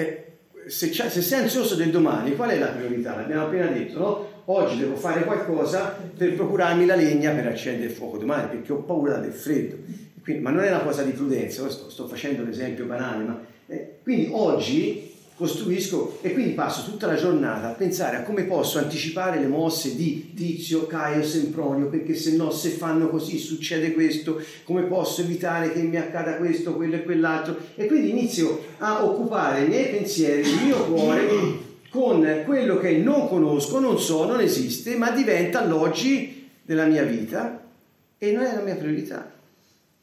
Eh, 0.00 0.24
se, 0.66 0.92
se, 0.92 1.22
sei 1.22 1.40
ansioso 1.40 1.74
del 1.74 1.90
domani, 1.90 2.36
qual 2.36 2.50
è 2.50 2.58
la 2.58 2.68
priorità? 2.68 3.16
L'abbiamo 3.16 3.46
appena 3.46 3.66
detto, 3.66 3.98
no? 3.98 4.28
Oggi 4.46 4.78
devo 4.78 4.96
fare 4.96 5.24
qualcosa 5.24 5.96
per 6.16 6.34
procurarmi 6.34 6.86
la 6.86 6.96
legna 6.96 7.32
per 7.32 7.46
accendere 7.46 7.86
il 7.86 7.92
fuoco 7.92 8.18
domani, 8.18 8.48
perché 8.48 8.72
ho 8.72 8.82
paura 8.82 9.18
del 9.18 9.32
freddo. 9.32 9.76
Quindi, 10.22 10.42
ma 10.42 10.50
non 10.50 10.64
è 10.64 10.68
una 10.68 10.80
cosa 10.80 11.02
di 11.02 11.12
prudenza, 11.12 11.68
sto, 11.68 11.88
sto 11.88 12.06
facendo 12.06 12.42
un 12.42 12.48
esempio 12.48 12.84
banale, 12.84 13.24
ma 13.24 13.40
eh, 13.66 13.98
quindi 14.02 14.28
oggi 14.32 15.09
costruisco 15.40 16.18
e 16.20 16.34
quindi 16.34 16.52
passo 16.52 16.84
tutta 16.84 17.06
la 17.06 17.14
giornata 17.14 17.68
a 17.68 17.72
pensare 17.72 18.18
a 18.18 18.22
come 18.24 18.42
posso 18.42 18.76
anticipare 18.76 19.40
le 19.40 19.46
mosse 19.46 19.96
di 19.96 20.34
Tizio, 20.34 20.86
Caio, 20.86 21.24
Sempronio, 21.24 21.88
perché 21.88 22.14
se 22.14 22.36
no 22.36 22.50
se 22.50 22.68
fanno 22.68 23.08
così 23.08 23.38
succede 23.38 23.94
questo, 23.94 24.42
come 24.64 24.82
posso 24.82 25.22
evitare 25.22 25.72
che 25.72 25.80
mi 25.80 25.96
accada 25.96 26.36
questo, 26.36 26.74
quello 26.74 26.96
e 26.96 27.04
quell'altro 27.04 27.56
e 27.74 27.86
quindi 27.86 28.10
inizio 28.10 28.64
a 28.76 29.02
occupare 29.02 29.62
i 29.62 29.68
miei 29.68 29.88
pensieri, 29.88 30.46
il 30.46 30.60
mio 30.62 30.84
cuore 30.84 31.28
con 31.88 32.42
quello 32.44 32.76
che 32.76 32.98
non 32.98 33.26
conosco, 33.26 33.80
non 33.80 33.98
so, 33.98 34.26
non 34.26 34.40
esiste, 34.40 34.94
ma 34.96 35.10
diventa 35.10 35.64
l'oggi 35.64 36.50
della 36.62 36.84
mia 36.84 37.02
vita 37.02 37.64
e 38.18 38.30
non 38.30 38.44
è 38.44 38.54
la 38.54 38.60
mia 38.60 38.76
priorità, 38.76 39.32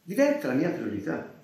diventa 0.02 0.48
la 0.48 0.54
mia 0.54 0.70
priorità. 0.70 1.36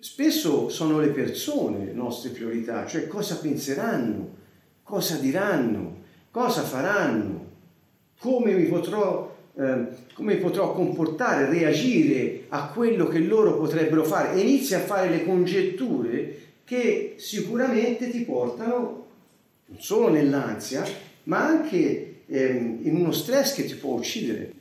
Spesso 0.00 0.68
sono 0.68 1.00
le 1.00 1.08
persone 1.08 1.86
le 1.86 1.92
nostre 1.92 2.30
priorità, 2.30 2.86
cioè 2.86 3.08
cosa 3.08 3.38
penseranno, 3.38 4.36
cosa 4.84 5.16
diranno, 5.16 6.02
cosa 6.30 6.62
faranno, 6.62 7.46
come 8.20 8.52
mi 8.54 8.64
potrò, 8.64 9.36
eh, 9.56 9.86
come 10.14 10.36
potrò 10.36 10.72
comportare, 10.72 11.50
reagire 11.50 12.44
a 12.48 12.68
quello 12.68 13.06
che 13.08 13.18
loro 13.18 13.56
potrebbero 13.56 14.04
fare. 14.04 14.34
E 14.34 14.40
inizi 14.40 14.74
a 14.74 14.80
fare 14.80 15.10
le 15.10 15.24
congetture 15.24 16.36
che 16.64 17.14
sicuramente 17.16 18.08
ti 18.08 18.20
portano 18.20 19.06
non 19.66 19.80
solo 19.80 20.10
nell'ansia, 20.10 20.84
ma 21.24 21.44
anche 21.44 22.20
eh, 22.26 22.46
in 22.82 22.94
uno 22.94 23.10
stress 23.10 23.54
che 23.54 23.64
ti 23.64 23.74
può 23.74 23.94
uccidere 23.94 24.52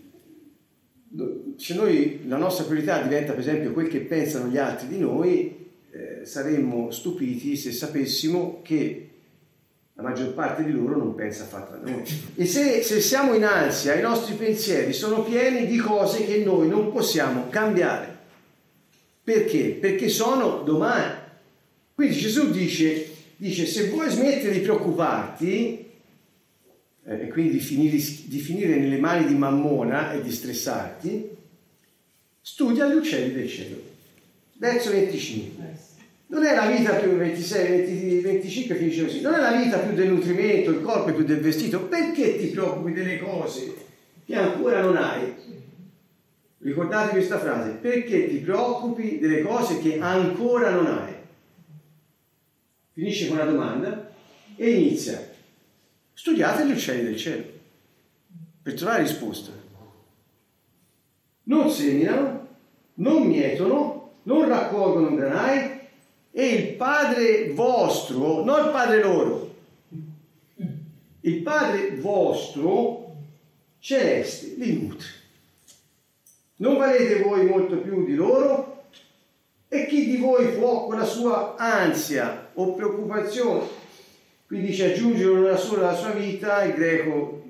se 1.56 1.74
noi 1.74 2.28
la 2.28 2.38
nostra 2.38 2.66
priorità 2.66 3.02
diventa 3.02 3.32
per 3.32 3.42
esempio 3.42 3.72
quel 3.72 3.88
che 3.88 4.00
pensano 4.00 4.50
gli 4.50 4.58
altri 4.58 4.88
di 4.88 5.00
noi, 5.00 5.70
eh, 5.92 6.26
saremmo 6.26 6.92
stupiti 6.92 7.56
se 7.56 7.72
sapessimo 7.72 8.62
che 8.62 9.10
la 9.94 10.04
maggior 10.04 10.34
parte 10.34 10.64
di 10.64 10.72
loro 10.72 10.96
non 10.96 11.16
pensa 11.16 11.44
affatto 11.44 11.74
a 11.74 11.78
noi. 11.78 12.04
E 12.36 12.46
se, 12.46 12.84
se 12.84 13.02
siamo 13.02 13.34
in 13.34 13.44
ansia, 13.44 13.96
i 13.96 14.02
nostri 14.02 14.36
pensieri 14.36 14.94
sono 14.94 15.24
pieni 15.24 15.66
di 15.66 15.78
cose 15.78 16.24
che 16.24 16.44
noi 16.44 16.68
non 16.68 16.92
possiamo 16.92 17.48
cambiare. 17.50 18.16
Perché? 19.24 19.70
Perché 19.70 20.08
sono 20.08 20.62
domani. 20.62 21.16
Quindi 21.96 22.16
Gesù 22.16 22.52
dice, 22.52 23.10
dice 23.38 23.66
se 23.66 23.90
vuoi 23.90 24.12
smettere 24.12 24.54
di 24.54 24.60
preoccuparti, 24.60 25.87
eh, 27.08 27.22
e 27.22 27.28
quindi 27.30 27.54
di 27.54 27.60
finire, 27.60 27.96
di 27.96 28.40
finire 28.40 28.76
nelle 28.76 28.98
mani 28.98 29.26
di 29.26 29.36
Mammona 29.36 30.12
e 30.12 30.22
di 30.22 30.32
stressarti, 30.32 31.30
studia 32.42 32.86
gli 32.88 32.96
uccelli 32.96 33.34
del 33.34 33.50
cielo. 33.50 33.82
Verso 34.54 34.92
25. 34.92 35.86
Non 36.28 36.44
è 36.44 36.54
la 36.54 36.68
vita 36.70 36.96
più 36.96 37.12
26, 37.12 37.86
20, 37.86 38.20
25 38.20 38.76
finisce 38.76 39.06
così, 39.06 39.22
non 39.22 39.34
è 39.34 39.40
la 39.40 39.56
vita 39.56 39.78
più 39.78 39.96
del 39.96 40.10
nutrimento, 40.10 40.72
il 40.72 40.82
corpo 40.82 41.14
più 41.14 41.24
del 41.24 41.40
vestito, 41.40 41.84
perché 41.84 42.38
ti 42.38 42.48
preoccupi 42.48 42.92
delle 42.92 43.18
cose 43.18 43.74
che 44.26 44.36
ancora 44.36 44.82
non 44.82 44.98
hai? 44.98 45.34
Ricordate 46.58 47.12
questa 47.12 47.40
frase, 47.40 47.78
perché 47.80 48.28
ti 48.28 48.40
preoccupi 48.40 49.20
delle 49.20 49.42
cose 49.42 49.80
che 49.80 50.00
ancora 50.00 50.72
non 50.72 50.88
hai? 50.88 51.14
Finisce 52.92 53.28
con 53.28 53.38
una 53.38 53.46
domanda 53.46 54.12
e 54.58 54.70
inizia. 54.70 55.27
Studiate 56.18 56.66
gli 56.66 56.72
uccelli 56.72 57.04
del 57.04 57.16
cielo 57.16 57.44
per 58.64 58.74
trovare 58.74 59.04
risposta. 59.04 59.52
Non 61.44 61.70
seminano, 61.70 62.48
non 62.96 63.28
mietono, 63.28 64.14
non 64.24 64.48
raccolgono 64.48 65.14
granai 65.16 65.80
e 66.32 66.48
il 66.48 66.74
Padre 66.74 67.54
vostro, 67.54 68.44
non 68.44 68.66
il 68.66 68.72
Padre 68.72 69.04
loro, 69.04 69.56
il 71.22 71.42
Padre 71.44 71.96
vostro 71.98 73.16
celeste 73.78 74.56
li 74.58 74.74
nutre. 74.74 75.08
Non 76.56 76.78
valete 76.78 77.22
voi 77.22 77.46
molto 77.46 77.78
più 77.78 78.04
di 78.04 78.16
loro? 78.16 78.86
E 79.68 79.86
chi 79.86 80.08
di 80.08 80.18
voi 80.18 80.48
può 80.56 80.88
con 80.88 80.98
la 80.98 81.06
sua 81.06 81.56
ansia 81.58 82.50
o 82.56 82.74
preoccupazione 82.74 83.86
Qui 84.48 84.62
dice 84.62 84.94
aggiungere 84.94 85.30
una 85.30 85.58
sola 85.58 85.90
alla 85.90 85.98
sua 85.98 86.12
vita, 86.12 86.64
il 86.64 86.74
greco 86.74 87.44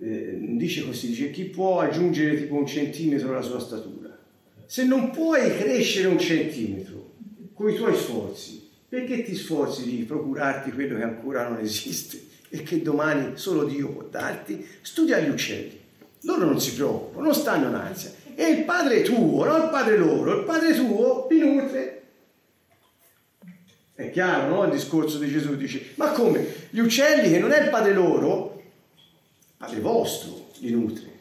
eh, 0.00 0.38
dice 0.56 0.84
così, 0.84 1.08
dice 1.08 1.30
chi 1.32 1.46
può 1.46 1.80
aggiungere 1.80 2.36
tipo 2.36 2.54
un 2.54 2.66
centimetro 2.66 3.30
alla 3.30 3.42
sua 3.42 3.58
statura. 3.58 4.16
Se 4.64 4.84
non 4.84 5.10
puoi 5.10 5.56
crescere 5.56 6.06
un 6.06 6.20
centimetro 6.20 7.14
con 7.52 7.68
i 7.68 7.74
tuoi 7.74 7.96
sforzi, 7.96 8.68
perché 8.88 9.24
ti 9.24 9.34
sforzi 9.34 9.84
di 9.84 10.04
procurarti 10.04 10.70
quello 10.70 10.96
che 10.96 11.02
ancora 11.02 11.48
non 11.48 11.58
esiste 11.58 12.24
e 12.48 12.62
che 12.62 12.80
domani 12.80 13.32
solo 13.36 13.64
Dio 13.64 13.88
può 13.88 14.04
darti? 14.04 14.64
Studia 14.82 15.18
gli 15.18 15.28
uccelli. 15.28 15.80
Loro 16.22 16.44
non 16.44 16.60
si 16.60 16.74
preoccupano, 16.74 17.24
non 17.24 17.34
stanno 17.34 17.68
in 17.68 17.74
ansia. 17.74 18.12
E 18.36 18.50
il 18.50 18.64
padre 18.64 19.02
tuo, 19.02 19.44
non 19.44 19.62
il 19.62 19.68
padre 19.70 19.96
loro, 19.96 20.38
il 20.38 20.44
padre 20.44 20.74
tuo 20.76 21.26
li 21.28 21.40
nutre 21.40 22.02
è 23.96 24.10
chiaro, 24.10 24.54
no? 24.54 24.64
Il 24.64 24.72
discorso 24.72 25.18
di 25.18 25.30
Gesù 25.30 25.56
dice, 25.56 25.92
ma 25.94 26.10
come? 26.10 26.46
Gli 26.68 26.80
uccelli 26.80 27.30
che 27.30 27.38
non 27.38 27.50
è 27.50 27.62
il 27.62 27.70
padre 27.70 27.94
loro, 27.94 28.62
Padre 29.56 29.80
vostro 29.80 30.50
li 30.58 30.70
nutre. 30.70 31.14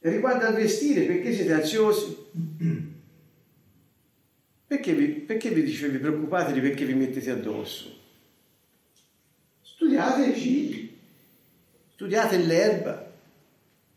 E 0.00 0.10
riguardo 0.10 0.46
al 0.46 0.54
vestire, 0.54 1.04
perché 1.04 1.34
siete 1.34 1.52
ansiosi? 1.52 2.16
Perché 4.66 4.94
vi, 4.94 5.06
perché 5.08 5.50
vi 5.50 5.62
dice 5.62 5.88
vi 5.90 5.98
preoccupatevi 5.98 6.60
perché 6.60 6.84
vi 6.86 6.94
mettete 6.94 7.30
addosso? 7.30 7.94
Studiate 9.60 10.24
i 10.24 10.32
figli, 10.32 10.96
studiate 11.92 12.38
l'erba. 12.38 13.05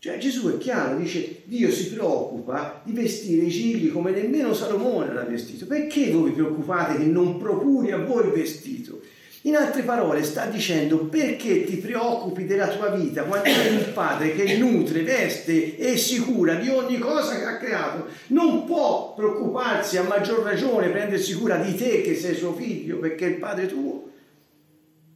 Cioè 0.01 0.17
Gesù 0.17 0.49
è 0.49 0.57
chiaro, 0.57 0.97
dice 0.97 1.41
Dio 1.43 1.69
si 1.69 1.91
preoccupa 1.91 2.81
di 2.85 2.93
vestire 2.93 3.47
i 3.47 3.51
cigli 3.51 3.91
come 3.91 4.11
nemmeno 4.11 4.53
Salomone 4.53 5.13
l'ha 5.13 5.25
vestito. 5.25 5.65
Perché 5.65 6.09
voi 6.11 6.29
vi 6.29 6.35
preoccupate 6.35 6.97
che 6.97 7.03
non 7.03 7.37
procuri 7.37 7.91
a 7.91 7.97
voi 7.97 8.27
il 8.27 8.31
vestito? 8.31 9.01
In 9.41 9.57
altre 9.57 9.83
parole 9.83 10.23
sta 10.23 10.45
dicendo 10.45 10.99
perché 11.05 11.65
ti 11.65 11.77
preoccupi 11.77 12.45
della 12.45 12.69
tua 12.69 12.89
vita 12.89 13.23
quando 13.23 13.49
hai 13.49 13.75
un 13.75 13.91
padre 13.93 14.33
che 14.33 14.57
nutre, 14.57 15.03
veste 15.03 15.77
e 15.77 15.97
si 15.97 16.19
cura 16.19 16.55
di 16.55 16.69
ogni 16.69 16.97
cosa 16.97 17.37
che 17.37 17.43
ha 17.43 17.57
creato. 17.57 18.07
Non 18.27 18.65
può 18.65 19.13
preoccuparsi 19.13 19.97
a 19.97 20.03
maggior 20.03 20.43
ragione, 20.43 20.89
prendersi 20.89 21.33
cura 21.35 21.57
di 21.57 21.75
te 21.75 22.01
che 22.01 22.15
sei 22.15 22.35
suo 22.35 22.53
figlio 22.53 22.99
perché 22.99 23.25
è 23.25 23.29
il 23.29 23.37
padre 23.37 23.67
tuo. 23.67 24.09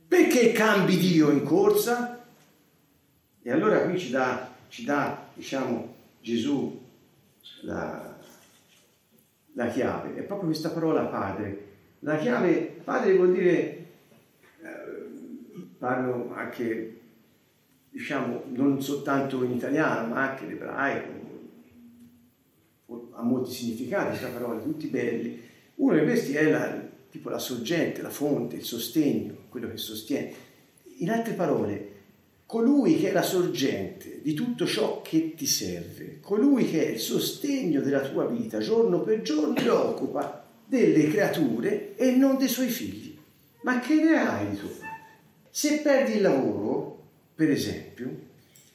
Perché 0.09 0.51
cambi 0.51 0.97
Dio 0.97 1.29
in 1.29 1.43
corsa? 1.43 2.21
E 3.41 3.51
allora 3.51 3.79
qui 3.79 3.97
ci 3.99 4.09
dà, 4.09 4.52
ci 4.73 4.85
dà 4.85 5.29
diciamo, 5.35 5.93
Gesù 6.19 6.81
la, 7.61 8.17
la 9.51 9.67
chiave. 9.67 10.15
È 10.15 10.21
proprio 10.23 10.47
questa 10.47 10.71
parola 10.71 11.03
padre. 11.03 11.67
La 11.99 12.17
chiave 12.17 12.81
padre 12.83 13.15
vuol 13.15 13.33
dire 13.33 13.81
parlo 15.77 16.33
anche, 16.33 17.01
diciamo, 17.91 18.45
non 18.47 18.81
soltanto 18.81 19.43
in 19.43 19.51
italiano, 19.51 20.07
ma 20.07 20.31
anche 20.31 20.45
in 20.45 20.51
ebraico, 20.51 21.11
ha 23.11 23.21
molti 23.21 23.51
significati 23.51 24.17
questa 24.17 24.29
parola, 24.29 24.59
tutti 24.59 24.87
belli. 24.87 25.39
Uno 25.75 25.99
di 25.99 26.03
questi 26.03 26.33
è 26.33 26.49
la, 26.49 26.81
tipo 27.11 27.29
la 27.29 27.37
sorgente, 27.37 28.01
la 28.01 28.09
fonte, 28.09 28.55
il 28.55 28.63
sostegno, 28.63 29.35
quello 29.49 29.69
che 29.69 29.77
sostiene. 29.77 30.33
In 30.97 31.11
altre 31.11 31.33
parole, 31.33 31.92
colui 32.45 32.99
che 32.99 33.09
è 33.09 33.11
la 33.11 33.21
sorgente 33.23 34.19
di 34.21 34.33
tutto 34.33 34.65
ciò 34.65 35.01
che 35.01 35.33
ti 35.35 35.45
serve, 35.45 36.19
colui 36.21 36.69
che 36.69 36.87
è 36.87 36.89
il 36.91 36.99
sostegno 36.99 37.81
della 37.81 38.01
tua 38.01 38.25
vita, 38.25 38.59
giorno 38.59 39.01
per 39.01 39.21
giorno, 39.21 39.53
preoccupa 39.53 40.45
delle 40.65 41.09
creature 41.09 41.95
e 41.95 42.11
non 42.11 42.37
dei 42.37 42.47
suoi 42.47 42.69
figli. 42.69 43.17
Ma 43.63 43.79
che 43.79 43.95
ne 43.95 44.17
hai 44.17 44.49
di 44.49 44.57
tuo 44.57 44.69
padre? 44.69 44.91
Se 45.49 45.79
perdi 45.79 46.15
il 46.15 46.21
lavoro, 46.21 47.01
per 47.35 47.49
esempio, 47.49 48.31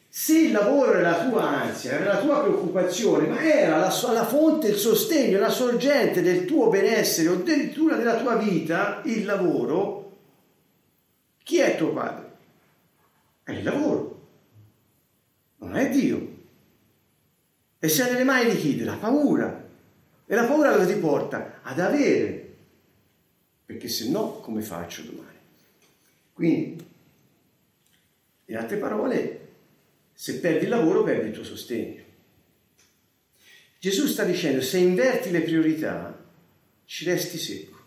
se 0.08 0.38
il 0.38 0.52
lavoro 0.52 0.94
era 0.94 1.10
la 1.10 1.28
tua 1.28 1.48
ansia, 1.48 1.92
era 1.92 2.14
la 2.14 2.20
tua 2.20 2.40
preoccupazione, 2.40 3.28
ma 3.28 3.40
era 3.40 3.76
la, 3.76 4.12
la 4.12 4.26
fonte, 4.26 4.68
il 4.68 4.76
sostegno, 4.76 5.38
la 5.38 5.50
sorgente 5.50 6.22
del 6.22 6.44
tuo 6.44 6.68
benessere 6.68 7.28
o 7.28 7.34
addirittura 7.34 7.96
della 7.96 8.16
tua 8.16 8.36
vita, 8.36 9.02
il 9.04 9.24
lavoro, 9.24 10.16
chi 11.44 11.58
è 11.58 11.76
tuo 11.76 11.92
padre? 11.92 12.27
È 13.48 13.52
il 13.52 13.62
lavoro, 13.62 14.28
non 15.60 15.74
è 15.74 15.88
Dio. 15.88 16.36
E 17.78 17.88
sei 17.88 18.12
nelle 18.12 18.24
mani 18.24 18.50
di 18.50 18.58
chi? 18.58 18.76
Della 18.76 18.96
paura. 18.96 19.66
E 20.26 20.34
la 20.34 20.44
paura 20.44 20.76
dove 20.76 20.92
ti 20.92 21.00
porta? 21.00 21.60
Ad 21.62 21.80
avere. 21.80 22.56
Perché 23.64 23.88
se 23.88 24.10
no, 24.10 24.32
come 24.40 24.60
faccio 24.60 25.00
domani? 25.00 25.38
Quindi, 26.34 26.86
in 28.44 28.56
altre 28.58 28.76
parole, 28.76 29.48
se 30.12 30.40
perdi 30.40 30.64
il 30.64 30.70
lavoro 30.70 31.02
perdi 31.02 31.28
il 31.28 31.34
tuo 31.34 31.44
sostegno. 31.44 32.02
Gesù 33.78 34.08
sta 34.08 34.24
dicendo, 34.24 34.60
se 34.60 34.76
inverti 34.76 35.30
le 35.30 35.40
priorità, 35.40 36.22
ci 36.84 37.06
resti 37.06 37.38
secco. 37.38 37.78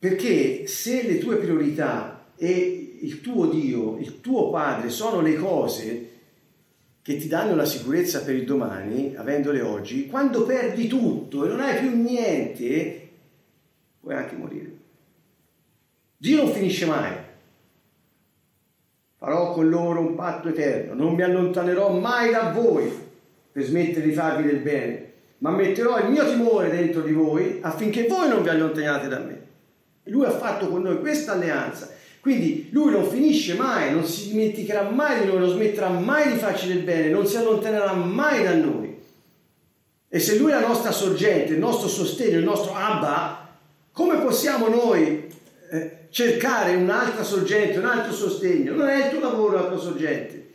Perché 0.00 0.66
se 0.66 1.04
le 1.04 1.18
tue 1.18 1.36
priorità 1.36 2.32
e 2.34 2.81
il 3.02 3.20
tuo 3.20 3.46
Dio, 3.46 3.98
il 3.98 4.20
tuo 4.20 4.50
Padre 4.50 4.88
sono 4.90 5.20
le 5.20 5.34
cose 5.34 6.10
che 7.02 7.16
ti 7.16 7.26
danno 7.26 7.56
la 7.56 7.64
sicurezza 7.64 8.22
per 8.22 8.36
il 8.36 8.44
domani, 8.44 9.14
avendole 9.16 9.60
oggi, 9.60 10.06
quando 10.06 10.44
perdi 10.44 10.86
tutto 10.86 11.44
e 11.44 11.48
non 11.48 11.60
hai 11.60 11.80
più 11.80 12.00
niente, 12.00 13.08
puoi 14.00 14.14
anche 14.14 14.36
morire. 14.36 14.72
Dio 16.16 16.44
non 16.44 16.52
finisce 16.52 16.86
mai. 16.86 17.12
Farò 19.16 19.52
con 19.52 19.68
loro 19.68 20.00
un 20.00 20.14
patto 20.14 20.48
eterno, 20.48 20.94
non 20.94 21.14
mi 21.14 21.22
allontanerò 21.22 21.92
mai 21.98 22.30
da 22.30 22.52
voi 22.52 22.90
per 23.50 23.64
smettere 23.64 24.06
di 24.06 24.12
farvi 24.12 24.44
del 24.44 24.60
bene, 24.60 25.12
ma 25.38 25.50
metterò 25.50 25.98
il 25.98 26.10
mio 26.10 26.24
timore 26.28 26.70
dentro 26.70 27.02
di 27.02 27.12
voi 27.12 27.58
affinché 27.62 28.06
voi 28.06 28.28
non 28.28 28.42
vi 28.42 28.48
allontaniate 28.48 29.08
da 29.08 29.18
me. 29.18 29.40
Lui 30.04 30.24
ha 30.24 30.30
fatto 30.30 30.68
con 30.68 30.82
noi 30.82 31.00
questa 31.00 31.32
alleanza, 31.32 31.90
quindi 32.22 32.68
lui 32.70 32.92
non 32.92 33.10
finisce 33.10 33.54
mai, 33.54 33.90
non 33.90 34.06
si 34.06 34.28
dimenticherà 34.28 34.88
mai 34.88 35.22
di 35.22 35.26
noi, 35.26 35.40
non 35.40 35.48
smetterà 35.48 35.88
mai 35.88 36.30
di 36.30 36.38
farci 36.38 36.68
del 36.68 36.84
bene, 36.84 37.08
non 37.08 37.26
si 37.26 37.36
allontanerà 37.36 37.94
mai 37.94 38.44
da 38.44 38.54
noi. 38.54 38.96
E 40.08 40.20
se 40.20 40.36
lui 40.36 40.52
è 40.52 40.54
la 40.54 40.68
nostra 40.68 40.92
sorgente, 40.92 41.54
il 41.54 41.58
nostro 41.58 41.88
sostegno, 41.88 42.38
il 42.38 42.44
nostro 42.44 42.74
Abba, 42.76 43.48
come 43.90 44.18
possiamo 44.18 44.68
noi 44.68 45.28
eh, 45.72 46.06
cercare 46.10 46.76
un'altra 46.76 47.24
sorgente, 47.24 47.80
un 47.80 47.86
altro 47.86 48.12
sostegno. 48.12 48.76
Non 48.76 48.86
è 48.86 49.06
il 49.06 49.10
tuo 49.10 49.18
lavoro 49.18 49.56
la 49.56 49.64
tua 49.64 49.78
sorgente. 49.78 50.50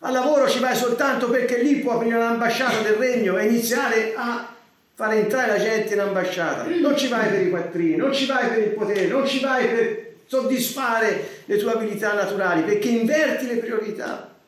Al 0.00 0.12
lavoro 0.12 0.48
ci 0.48 0.58
vai 0.58 0.74
soltanto 0.74 1.30
perché 1.30 1.62
lì 1.62 1.76
può 1.76 1.92
aprire 1.92 2.18
l'ambasciata 2.18 2.80
del 2.80 2.94
regno 2.94 3.38
e 3.38 3.46
iniziare 3.46 4.14
a 4.16 4.52
fare 4.92 5.18
entrare 5.18 5.56
la 5.56 5.62
gente 5.62 5.94
in 5.94 6.00
ambasciata. 6.00 6.64
Non 6.64 6.96
ci 6.96 7.06
vai 7.06 7.28
per 7.28 7.42
i 7.42 7.50
quattrini, 7.50 7.94
non 7.94 8.12
ci 8.12 8.26
vai 8.26 8.48
per 8.48 8.58
il 8.58 8.70
potere, 8.70 9.06
non 9.06 9.24
ci 9.24 9.38
vai 9.38 9.68
per 9.68 10.11
soddisfare 10.26 11.42
le 11.44 11.56
tue 11.56 11.72
abilità 11.72 12.14
naturali, 12.14 12.62
perché 12.62 12.88
inverti 12.88 13.46
le 13.46 13.56
priorità. 13.56 14.38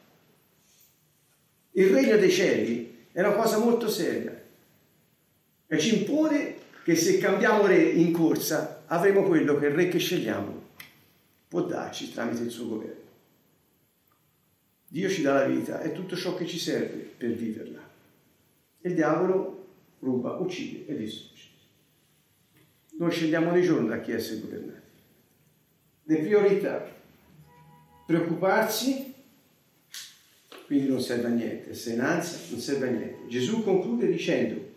Il 1.73 1.91
regno 1.91 2.17
dei 2.17 2.31
cieli 2.31 3.07
è 3.13 3.21
una 3.21 3.33
cosa 3.33 3.59
molto 3.59 3.89
seria 3.89 4.43
e 5.67 5.79
ci 5.79 5.99
impone 5.99 6.57
che 6.85 6.95
se 6.95 7.19
cambiamo 7.19 7.67
re 7.67 7.83
in 7.83 8.13
corsa 8.13 8.83
avremo 8.87 9.23
quello 9.25 9.59
che 9.59 9.67
il 9.67 9.73
re 9.73 9.89
che 9.89 9.99
scegliamo 9.99 10.63
può 11.49 11.63
darci 11.63 12.13
tramite 12.13 12.43
il 12.43 12.51
suo 12.51 12.69
governo. 12.69 13.03
Dio 14.89 15.09
ci 15.09 15.23
dà 15.23 15.35
la 15.35 15.47
vita 15.47 15.81
e 15.81 15.93
tutto 15.93 16.15
ciò 16.15 16.35
che 16.35 16.47
ci 16.47 16.59
serve 16.59 16.99
per 17.17 17.31
viverla. 17.31 17.81
E 18.81 18.89
il 18.89 18.95
diavolo 18.95 19.67
ruba, 20.01 20.33
uccide 20.35 20.87
e 20.87 20.97
distrugge. 20.97 21.43
Noi 22.99 23.11
scegliamo 23.11 23.51
ogni 23.51 23.63
giorno 23.63 23.89
da 23.89 24.01
chi 24.01 24.13
essere 24.13 24.41
governati. 24.41 24.84
Le 26.05 26.17
priorità. 26.17 26.93
Preoccuparsi, 28.07 29.15
quindi 30.67 30.89
non 30.89 31.01
serve 31.01 31.27
a 31.27 31.31
niente. 31.31 31.75
Se 31.75 31.93
in 31.93 32.01
ansia, 32.01 32.39
non 32.51 32.61
serve 32.61 32.89
a 32.89 32.91
niente. 32.91 33.29
Gesù 33.29 33.63
conclude 33.65 34.07
dicendo 34.11 34.73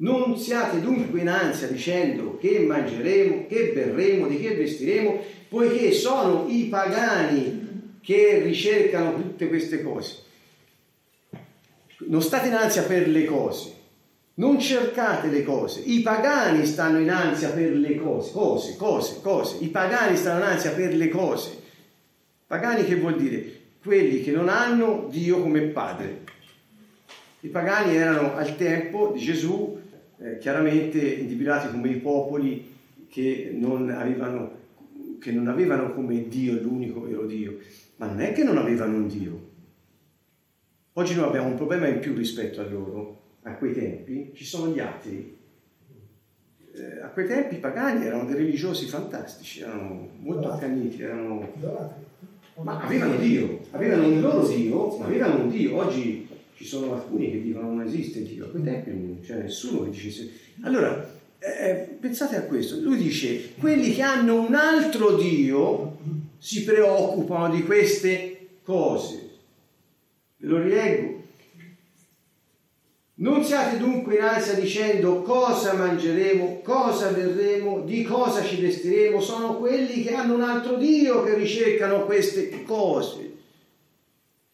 non 0.00 0.38
siate 0.38 0.80
dunque 0.80 1.20
in 1.20 1.28
ansia 1.28 1.66
dicendo 1.66 2.38
che 2.38 2.60
mangeremo, 2.60 3.46
che 3.46 3.72
berremo, 3.74 4.28
di 4.28 4.40
che 4.40 4.54
vestiremo, 4.54 5.22
poiché 5.48 5.92
sono 5.92 6.46
i 6.48 6.64
pagani 6.64 7.98
che 8.00 8.40
ricercano 8.42 9.14
tutte 9.14 9.48
queste 9.48 9.82
cose. 9.82 10.22
Non 12.06 12.22
state 12.22 12.48
in 12.48 12.54
ansia 12.54 12.84
per 12.84 13.08
le 13.08 13.24
cose, 13.26 13.74
non 14.40 14.58
cercate 14.58 15.28
le 15.28 15.44
cose. 15.44 15.80
I 15.80 16.00
pagani 16.00 16.64
stanno 16.64 16.98
in 16.98 17.10
ansia 17.10 17.50
per 17.50 17.76
le 17.76 17.94
cose, 17.96 18.32
cose, 18.32 18.74
cose, 18.76 19.20
cose. 19.20 19.62
I 19.62 19.68
pagani 19.68 20.16
stanno 20.16 20.42
in 20.42 20.50
ansia 20.50 20.72
per 20.72 20.94
le 20.94 21.08
cose. 21.10 21.58
Pagani 22.46 22.84
che 22.84 22.96
vuol 22.96 23.16
dire? 23.16 23.58
Quelli 23.82 24.22
che 24.22 24.32
non 24.32 24.48
hanno 24.48 25.08
Dio 25.10 25.42
come 25.42 25.60
padre. 25.60 26.22
I 27.40 27.48
pagani 27.48 27.94
erano 27.94 28.34
al 28.34 28.56
tempo 28.56 29.12
di 29.12 29.20
Gesù 29.20 29.78
eh, 30.18 30.38
chiaramente 30.38 30.98
individuati 30.98 31.70
come 31.70 31.90
i 31.90 31.96
popoli 31.96 32.76
che 33.10 33.54
non, 33.54 33.90
avevano, 33.90 34.52
che 35.20 35.32
non 35.32 35.48
avevano 35.48 35.92
come 35.92 36.28
Dio 36.28 36.54
l'unico 36.54 37.02
vero 37.02 37.26
Dio, 37.26 37.58
ma 37.96 38.06
non 38.06 38.20
è 38.20 38.32
che 38.32 38.42
non 38.42 38.56
avevano 38.56 38.96
un 38.96 39.06
Dio. 39.06 39.48
Oggi 40.94 41.14
noi 41.14 41.26
abbiamo 41.26 41.48
un 41.48 41.56
problema 41.56 41.88
in 41.88 41.98
più 41.98 42.14
rispetto 42.14 42.60
a 42.60 42.64
loro, 42.64 43.20
a 43.42 43.52
quei 43.54 43.72
tempi, 43.72 44.32
ci 44.34 44.44
sono 44.44 44.72
gli 44.72 44.78
atei. 44.78 45.36
Eh, 46.72 47.00
a 47.02 47.08
quei 47.08 47.26
tempi 47.26 47.56
i 47.56 47.58
pagani 47.58 48.04
erano 48.04 48.24
dei 48.26 48.36
religiosi 48.36 48.86
fantastici, 48.86 49.60
erano 49.60 50.08
molto 50.18 50.50
accaniti, 50.50 51.02
erano... 51.02 51.52
ma 52.62 52.80
avevano 52.80 53.16
Dio, 53.16 53.60
avevano 53.70 54.08
un 54.08 54.20
loro 54.20 54.46
Dio, 54.46 54.96
ma 54.98 55.06
avevano 55.06 55.42
un 55.44 55.50
Dio. 55.50 55.76
Oggi 55.76 56.28
ci 56.54 56.64
sono 56.64 56.94
alcuni 56.94 57.30
che 57.30 57.42
dicono 57.42 57.72
non 57.72 57.82
esiste 57.82 58.22
Dio, 58.22 58.46
a 58.46 58.48
quei 58.48 58.62
tempi 58.62 58.90
non 58.90 59.18
c'è 59.22 59.42
nessuno 59.42 59.84
che 59.84 59.90
dice... 59.90 60.30
Allora, 60.62 61.18
eh, 61.38 61.70
eh, 61.70 61.74
pensate 61.98 62.36
a 62.36 62.42
questo, 62.42 62.78
lui 62.80 62.98
dice, 62.98 63.54
quelli 63.54 63.94
che 63.94 64.02
hanno 64.02 64.42
un 64.46 64.54
altro 64.54 65.16
Dio 65.16 65.98
si 66.36 66.64
preoccupano 66.64 67.54
di 67.54 67.62
queste 67.64 68.48
cose. 68.62 69.28
Ve 70.36 70.46
lo 70.46 70.62
rileggo. 70.62 71.19
Non 73.20 73.44
siate 73.44 73.76
dunque 73.76 74.16
in 74.16 74.22
ansia 74.22 74.54
dicendo 74.54 75.20
cosa 75.20 75.74
mangeremo, 75.74 76.60
cosa 76.62 77.10
berremo, 77.10 77.82
di 77.82 78.02
cosa 78.02 78.42
ci 78.42 78.58
vestiremo. 78.58 79.20
Sono 79.20 79.58
quelli 79.58 80.02
che 80.02 80.14
hanno 80.14 80.34
un 80.34 80.42
altro 80.42 80.76
Dio 80.76 81.22
che 81.22 81.34
ricercano 81.34 82.06
queste 82.06 82.62
cose. 82.62 83.28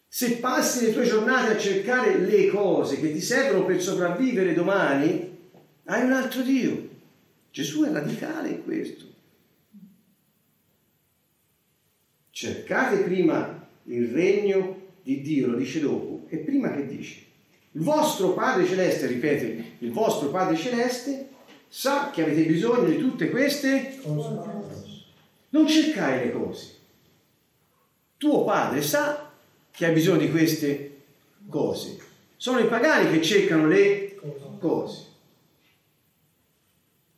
Se 0.09 0.37
passi 0.37 0.85
le 0.85 0.93
tue 0.93 1.05
giornate 1.05 1.53
a 1.53 1.57
cercare 1.57 2.17
le 2.17 2.47
cose 2.47 2.99
che 2.99 3.13
ti 3.13 3.21
servono 3.21 3.65
per 3.65 3.81
sopravvivere 3.81 4.53
domani, 4.53 5.37
hai 5.85 6.03
un 6.03 6.11
altro 6.11 6.41
Dio. 6.41 6.89
Gesù 7.51 7.85
è 7.85 7.91
radicale 7.91 8.49
in 8.49 8.63
questo. 8.65 9.05
Cercate 12.31 12.97
prima 12.97 13.65
il 13.85 14.09
regno 14.09 14.81
di 15.03 15.21
Dio, 15.21 15.47
lo 15.47 15.57
dice 15.57 15.79
dopo, 15.79 16.25
e 16.27 16.37
prima 16.39 16.73
che 16.73 16.85
dice? 16.85 17.26
Il 17.71 17.83
vostro 17.83 18.29
Padre 18.29 18.65
Celeste, 18.65 19.07
ripete, 19.07 19.75
il 19.79 19.91
vostro 19.91 20.29
Padre 20.29 20.55
Celeste 20.55 21.29
sa 21.69 22.09
che 22.11 22.23
avete 22.23 22.43
bisogno 22.43 22.87
di 22.87 22.97
tutte 22.97 23.29
queste 23.29 23.99
cose. 24.01 24.85
Non 25.49 25.67
cercare 25.67 26.25
le 26.25 26.31
cose. 26.31 26.75
Tuo 28.17 28.43
Padre 28.43 28.81
sa 28.81 29.31
che 29.69 29.85
hai 29.85 29.93
bisogno 29.93 30.19
di 30.19 30.31
queste 30.31 31.01
cose. 31.49 31.97
Sono 32.35 32.59
i 32.59 32.67
pagani 32.67 33.11
che 33.11 33.21
cercano 33.21 33.67
le 33.67 34.19
cose. 34.59 35.05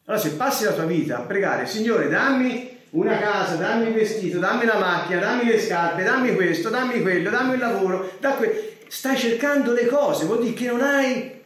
Allora 0.05 0.23
se 0.23 0.31
passi 0.31 0.63
la 0.63 0.73
tua 0.73 0.85
vita 0.85 1.19
a 1.19 1.21
pregare, 1.21 1.67
Signore, 1.67 2.09
dammi 2.09 2.77
una 2.91 3.19
casa, 3.19 3.55
dammi 3.55 3.87
il 3.87 3.93
vestito, 3.93 4.39
dammi 4.39 4.65
la 4.65 4.79
macchina, 4.79 5.19
dammi 5.19 5.45
le 5.45 5.59
scarpe, 5.59 6.03
dammi 6.03 6.33
questo, 6.33 6.69
dammi 6.69 7.01
quello, 7.01 7.29
dammi 7.29 7.53
il 7.53 7.59
lavoro, 7.59 8.11
da 8.19 8.31
que- 8.33 8.78
stai 8.89 9.17
cercando 9.17 9.71
le 9.73 9.85
cose, 9.85 10.25
vuol 10.25 10.41
dire 10.41 10.53
che 10.53 10.65
non 10.65 10.81
hai, 10.81 11.41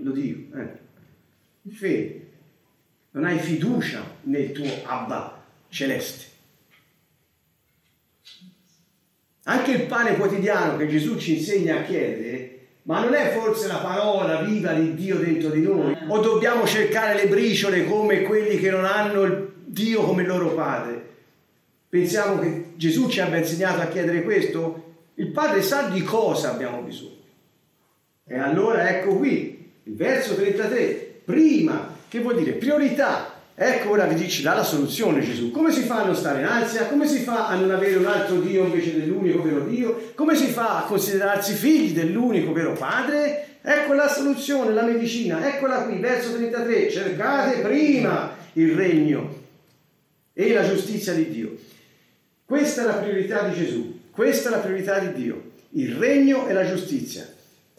lo 0.00 0.12
dico, 0.12 0.56
eh, 0.56 1.70
fede, 1.72 2.30
non 3.10 3.24
hai 3.24 3.38
fiducia 3.38 4.02
nel 4.22 4.52
tuo 4.52 4.70
Abba 4.84 5.44
celeste. 5.68 6.30
Anche 9.44 9.72
il 9.72 9.86
pane 9.86 10.16
quotidiano 10.16 10.76
che 10.76 10.86
Gesù 10.86 11.18
ci 11.18 11.38
insegna 11.38 11.80
a 11.80 11.82
chiedere, 11.82 12.58
ma 12.82 13.02
non 13.02 13.14
è 13.14 13.32
forse 13.32 13.66
la 13.66 13.78
parola 13.78 14.42
viva 14.42 14.72
di 14.72 14.94
Dio 14.94 15.18
dentro 15.18 15.50
di 15.50 15.62
noi? 15.62 15.96
O 16.06 16.20
dobbiamo 16.20 16.64
cercare 16.64 17.14
le 17.16 17.28
briciole 17.28 17.84
come 17.86 18.22
quelli 18.22 18.56
che 18.58 18.70
non 18.70 18.84
hanno 18.84 19.50
Dio 19.64 20.02
come 20.02 20.24
loro 20.24 20.54
padre? 20.54 21.10
Pensiamo 21.88 22.38
che 22.38 22.72
Gesù 22.76 23.08
ci 23.08 23.20
abbia 23.20 23.38
insegnato 23.38 23.80
a 23.80 23.86
chiedere 23.86 24.22
questo? 24.22 24.91
Il 25.14 25.28
Padre 25.28 25.62
sa 25.62 25.88
di 25.88 26.02
cosa 26.02 26.52
abbiamo 26.52 26.80
bisogno. 26.80 27.20
E 28.26 28.38
allora 28.38 28.88
ecco 28.88 29.16
qui, 29.16 29.72
il 29.82 29.94
verso 29.94 30.34
33, 30.34 31.20
prima, 31.24 31.96
che 32.08 32.20
vuol 32.20 32.36
dire 32.36 32.52
priorità. 32.52 33.40
Ecco 33.54 33.90
ora 33.90 34.06
vi 34.06 34.14
dici 34.14 34.42
la 34.42 34.62
soluzione 34.62 35.20
Gesù. 35.20 35.50
Come 35.50 35.70
si 35.70 35.82
fa 35.82 36.02
a 36.02 36.06
non 36.06 36.16
stare 36.16 36.40
in 36.40 36.46
ansia? 36.46 36.86
Come 36.86 37.06
si 37.06 37.18
fa 37.18 37.48
a 37.48 37.56
non 37.56 37.70
avere 37.70 37.96
un 37.96 38.06
altro 38.06 38.40
Dio 38.40 38.64
invece 38.64 38.98
dell'unico 38.98 39.42
vero 39.42 39.64
Dio? 39.66 40.12
Come 40.14 40.34
si 40.34 40.46
fa 40.46 40.78
a 40.78 40.86
considerarsi 40.86 41.52
figli 41.52 41.92
dell'unico 41.92 42.52
vero 42.52 42.72
Padre? 42.72 43.58
Ecco 43.60 43.92
la 43.92 44.08
soluzione, 44.08 44.72
la 44.72 44.82
medicina. 44.82 45.46
Eccola 45.46 45.84
qui, 45.84 45.98
verso 45.98 46.34
33. 46.34 46.90
Cercate 46.90 47.60
prima 47.60 48.34
il 48.54 48.74
regno 48.74 49.40
e 50.32 50.52
la 50.52 50.66
giustizia 50.66 51.12
di 51.12 51.28
Dio. 51.28 51.56
Questa 52.44 52.82
è 52.82 52.84
la 52.84 52.94
priorità 52.94 53.42
di 53.48 53.54
Gesù. 53.54 53.91
Questa 54.12 54.50
è 54.50 54.52
la 54.52 54.58
priorità 54.58 54.98
di 54.98 55.22
Dio, 55.22 55.42
il 55.70 55.94
regno 55.94 56.46
e 56.46 56.52
la 56.52 56.66
giustizia. 56.66 57.26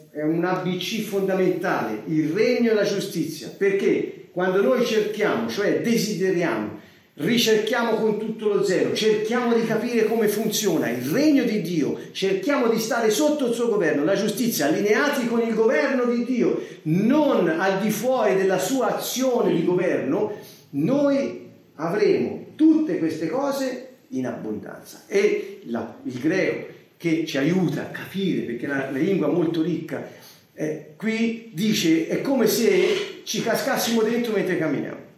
È 0.10 0.24
un 0.24 0.44
ABC 0.44 1.02
fondamentale, 1.02 2.02
il 2.08 2.32
regno 2.32 2.72
e 2.72 2.74
la 2.74 2.84
giustizia, 2.84 3.54
perché? 3.56 4.30
Quando 4.32 4.60
noi 4.60 4.84
cerchiamo, 4.84 5.48
cioè 5.48 5.82
desideriamo, 5.82 6.80
ricerchiamo 7.18 7.98
con 7.98 8.18
tutto 8.18 8.48
lo 8.48 8.64
zelo, 8.64 8.96
cerchiamo 8.96 9.54
di 9.54 9.64
capire 9.68 10.06
come 10.06 10.28
funziona 10.28 10.90
il 10.90 11.04
regno 11.04 11.44
di 11.44 11.62
Dio, 11.62 12.00
cerchiamo 12.12 12.68
di 12.68 12.80
stare 12.80 13.12
sotto 13.12 13.46
il 13.46 13.54
suo 13.54 13.70
governo, 13.70 14.04
la 14.04 14.16
giustizia, 14.16 14.66
allineati 14.66 15.28
con 15.28 15.40
il 15.40 15.54
governo 15.54 16.06
di 16.06 16.26
Dio, 16.26 16.66
non 16.84 17.48
al 17.48 17.80
di 17.80 17.92
fuori 17.92 18.36
della 18.38 18.58
sua 18.58 18.96
azione 18.96 19.54
di 19.54 19.64
governo, 19.64 20.32
noi 20.72 21.48
avremo 21.76 22.54
tutte 22.56 22.98
queste 22.98 23.30
cose 23.30 23.83
in 24.14 24.26
abbondanza. 24.28 25.04
E 25.08 25.62
la, 25.66 25.98
il 26.04 26.20
greco 26.20 26.72
che 26.98 27.26
ci 27.26 27.38
aiuta 27.38 27.82
a 27.82 27.92
capire, 27.92 28.44
perché 28.44 28.66
la, 28.68 28.90
la 28.90 28.98
lingua 28.98 29.28
molto 29.28 29.62
ricca, 29.62 30.08
eh, 30.54 30.94
qui 30.96 31.52
dice 31.54 32.08
è 32.08 32.22
come 32.22 32.48
se 32.48 33.22
ci 33.24 33.42
cascassimo 33.42 34.02
dentro 34.02 34.34
mentre 34.34 34.58
camminiamo. 34.58 35.12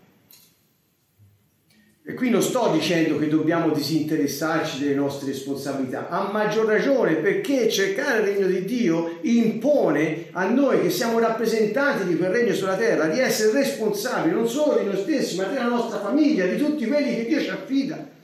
E 2.07 2.13
qui 2.13 2.29
non 2.29 2.43
sto 2.43 2.69
dicendo 2.71 3.17
che 3.17 3.27
dobbiamo 3.27 3.73
disinteressarci 3.73 4.77
delle 4.77 4.93
nostre 4.93 5.31
responsabilità, 5.31 6.07
a 6.07 6.31
maggior 6.31 6.67
ragione 6.67 7.15
perché 7.15 7.67
cercare 7.67 8.19
il 8.19 8.25
regno 8.25 8.45
di 8.45 8.63
Dio 8.63 9.17
impone 9.21 10.27
a 10.31 10.47
noi 10.47 10.81
che 10.81 10.91
siamo 10.91 11.17
rappresentanti 11.17 12.05
di 12.05 12.15
quel 12.15 12.29
regno 12.29 12.53
sulla 12.53 12.75
terra 12.75 13.07
di 13.07 13.19
essere 13.19 13.53
responsabili 13.53 14.35
non 14.35 14.47
solo 14.47 14.77
di 14.77 14.85
noi 14.85 14.97
stessi, 14.97 15.35
ma 15.35 15.45
della 15.45 15.67
nostra 15.67 15.99
famiglia, 15.99 16.45
di 16.45 16.57
tutti 16.57 16.85
quelli 16.85 17.15
che 17.15 17.25
Dio 17.25 17.41
ci 17.41 17.49
affida. 17.49 18.14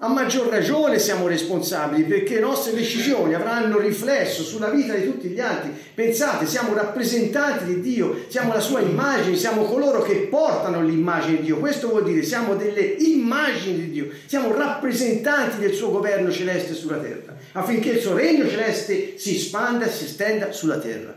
A 0.00 0.06
maggior 0.06 0.46
ragione 0.46 1.00
siamo 1.00 1.26
responsabili 1.26 2.04
perché 2.04 2.34
le 2.34 2.42
nostre 2.42 2.72
decisioni 2.72 3.34
avranno 3.34 3.80
riflesso 3.80 4.44
sulla 4.44 4.70
vita 4.70 4.94
di 4.94 5.04
tutti 5.04 5.26
gli 5.26 5.40
altri. 5.40 5.72
Pensate, 5.92 6.46
siamo 6.46 6.72
rappresentanti 6.72 7.64
di 7.64 7.80
Dio, 7.80 8.16
siamo 8.28 8.52
la 8.52 8.60
sua 8.60 8.78
immagine, 8.78 9.34
siamo 9.34 9.64
coloro 9.64 10.00
che 10.02 10.28
portano 10.30 10.84
l'immagine 10.84 11.38
di 11.38 11.46
Dio. 11.46 11.58
Questo 11.58 11.88
vuol 11.88 12.04
dire 12.04 12.22
siamo 12.22 12.54
delle 12.54 12.82
immagini 12.82 13.86
di 13.86 13.90
Dio, 13.90 14.08
siamo 14.26 14.54
rappresentanti 14.54 15.58
del 15.58 15.74
suo 15.74 15.90
governo 15.90 16.30
celeste 16.30 16.74
sulla 16.74 16.98
terra, 16.98 17.36
affinché 17.54 17.90
il 17.90 17.98
suo 17.98 18.14
regno 18.14 18.48
celeste 18.48 19.18
si 19.18 19.34
espanda 19.34 19.86
e 19.86 19.90
si 19.90 20.04
estenda 20.04 20.52
sulla 20.52 20.78
terra. 20.78 21.12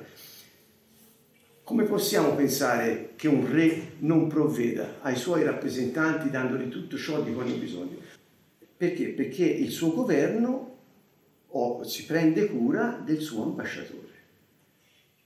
Come 1.63 1.84
possiamo 1.84 2.34
pensare 2.34 3.12
che 3.15 3.28
un 3.28 3.48
re 3.48 3.91
non 4.00 4.26
provveda 4.26 4.96
ai 5.02 5.15
suoi 5.15 5.44
rappresentanti 5.44 6.32
dandogli 6.32 6.67
tutto 6.67 6.98
ciò 6.98 7.22
di 7.22 7.32
cui 7.32 7.44
hanno 7.44 7.58
bisogno? 7.58 8.00
Perché? 8.82 9.10
Perché 9.10 9.46
il 9.46 9.70
suo 9.70 9.94
governo 9.94 10.78
oh, 11.50 11.84
si 11.84 12.04
prende 12.08 12.48
cura 12.48 13.00
del 13.06 13.20
suo 13.20 13.44
ambasciatore. 13.44 14.10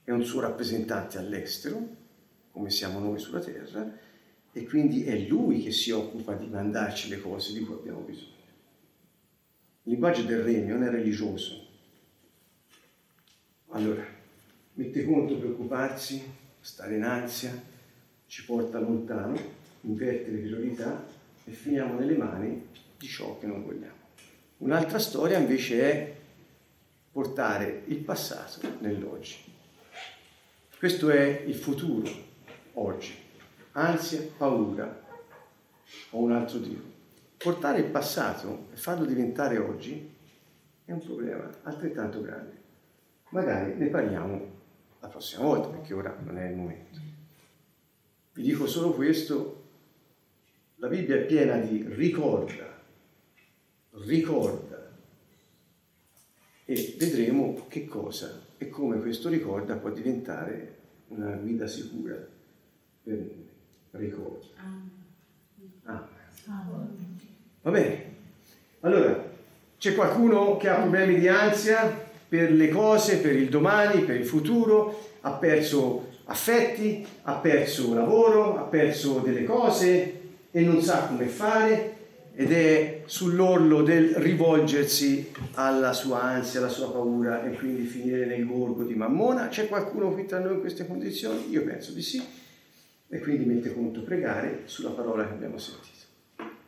È 0.04 0.10
un 0.10 0.22
suo 0.24 0.40
rappresentante 0.40 1.16
all'estero, 1.16 1.88
come 2.50 2.68
siamo 2.68 2.98
noi 2.98 3.18
sulla 3.18 3.40
terra, 3.40 3.90
e 4.52 4.64
quindi 4.66 5.04
è 5.04 5.16
lui 5.20 5.62
che 5.62 5.72
si 5.72 5.90
occupa 5.90 6.34
di 6.34 6.48
mandarci 6.48 7.08
le 7.08 7.18
cose 7.18 7.54
di 7.54 7.60
cui 7.60 7.76
abbiamo 7.76 8.00
bisogno. 8.00 8.44
Il 9.84 9.92
linguaggio 9.92 10.24
del 10.24 10.42
regno 10.42 10.74
non 10.74 10.88
è 10.88 10.90
religioso. 10.90 11.66
Allora, 13.68 14.04
mette 14.74 15.02
conto 15.06 15.38
preoccuparsi, 15.38 16.22
stare 16.60 16.96
in 16.96 17.04
ansia, 17.04 17.58
ci 18.26 18.44
porta 18.44 18.78
lontano, 18.78 19.40
inverte 19.80 20.30
le 20.30 20.40
priorità 20.40 21.06
e 21.42 21.50
finiamo 21.52 21.98
nelle 21.98 22.18
mani 22.18 22.74
di 22.96 23.06
ciò 23.06 23.38
che 23.38 23.46
non 23.46 23.64
vogliamo. 23.64 24.04
Un'altra 24.58 24.98
storia 24.98 25.38
invece 25.38 25.80
è 25.80 26.16
portare 27.10 27.82
il 27.86 27.98
passato 27.98 28.60
nell'oggi. 28.80 29.36
Questo 30.78 31.10
è 31.10 31.42
il 31.46 31.54
futuro 31.54 32.10
oggi. 32.74 33.14
Ansia, 33.72 34.22
paura 34.36 35.04
o 36.10 36.18
un 36.18 36.32
altro 36.32 36.58
Dio. 36.58 36.94
Portare 37.36 37.78
il 37.80 37.90
passato 37.90 38.68
e 38.72 38.76
farlo 38.76 39.04
diventare 39.04 39.58
oggi 39.58 40.14
è 40.84 40.92
un 40.92 41.00
problema 41.00 41.50
altrettanto 41.62 42.20
grande. 42.22 42.62
Magari 43.30 43.74
ne 43.74 43.88
parliamo 43.88 44.54
la 45.00 45.08
prossima 45.08 45.44
volta 45.44 45.68
perché 45.68 45.94
ora 45.94 46.16
non 46.24 46.38
è 46.38 46.48
il 46.48 46.56
momento. 46.56 47.00
Vi 48.32 48.42
dico 48.42 48.66
solo 48.66 48.92
questo, 48.92 49.64
la 50.76 50.88
Bibbia 50.88 51.16
è 51.16 51.24
piena 51.24 51.56
di 51.56 51.84
ricorda, 51.88 52.75
ricorda 54.04 54.92
e 56.64 56.96
vedremo 56.98 57.66
che 57.68 57.86
cosa 57.86 58.42
e 58.58 58.68
come 58.68 59.00
questo 59.00 59.28
ricorda 59.28 59.76
può 59.76 59.90
diventare 59.90 60.74
una 61.08 61.30
guida 61.32 61.66
sicura 61.66 62.14
per 63.02 63.14
noi. 63.14 63.44
Ricorda. 63.92 64.46
Ah. 65.84 66.08
Va 67.62 67.70
bene. 67.70 68.14
Allora, 68.80 69.24
c'è 69.78 69.94
qualcuno 69.94 70.56
che 70.56 70.68
ha 70.68 70.80
problemi 70.80 71.18
di 71.18 71.28
ansia 71.28 72.04
per 72.28 72.52
le 72.52 72.68
cose, 72.68 73.18
per 73.18 73.34
il 73.34 73.48
domani, 73.48 74.04
per 74.04 74.16
il 74.16 74.26
futuro, 74.26 75.08
ha 75.22 75.32
perso 75.32 76.14
affetti, 76.24 77.06
ha 77.22 77.34
perso 77.34 77.94
lavoro, 77.94 78.58
ha 78.58 78.62
perso 78.62 79.20
delle 79.20 79.44
cose 79.44 80.20
e 80.50 80.60
non 80.62 80.82
sa 80.82 81.06
come 81.06 81.26
fare 81.26 81.95
ed 82.38 82.52
è 82.52 83.02
sull'orlo 83.06 83.82
del 83.82 84.14
rivolgersi 84.16 85.32
alla 85.54 85.94
sua 85.94 86.22
ansia, 86.22 86.60
alla 86.60 86.68
sua 86.68 86.92
paura 86.92 87.42
e 87.42 87.56
quindi 87.56 87.84
finire 87.84 88.26
nel 88.26 88.44
gorgo 88.46 88.84
di 88.84 88.94
Mammona. 88.94 89.48
C'è 89.48 89.68
qualcuno 89.68 90.12
qui 90.12 90.26
tra 90.26 90.38
noi 90.38 90.56
in 90.56 90.60
queste 90.60 90.86
condizioni? 90.86 91.48
Io 91.48 91.64
penso 91.64 91.92
di 91.92 92.02
sì. 92.02 92.22
E 93.08 93.20
quindi 93.20 93.46
mette 93.46 93.72
conto 93.72 94.02
pregare 94.02 94.64
sulla 94.66 94.90
parola 94.90 95.26
che 95.26 95.32
abbiamo 95.32 95.56
sentito. 95.56 95.94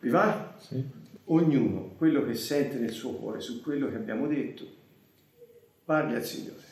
Vi 0.00 0.08
va? 0.08 0.56
Sì. 0.58 0.82
Ognuno 1.24 1.92
quello 1.98 2.24
che 2.24 2.32
sente 2.32 2.78
nel 2.78 2.92
suo 2.92 3.12
cuore 3.12 3.40
su 3.40 3.60
quello 3.60 3.90
che 3.90 3.96
abbiamo 3.96 4.26
detto, 4.26 4.64
parli 5.84 6.14
al 6.14 6.24
Signore 6.24 6.62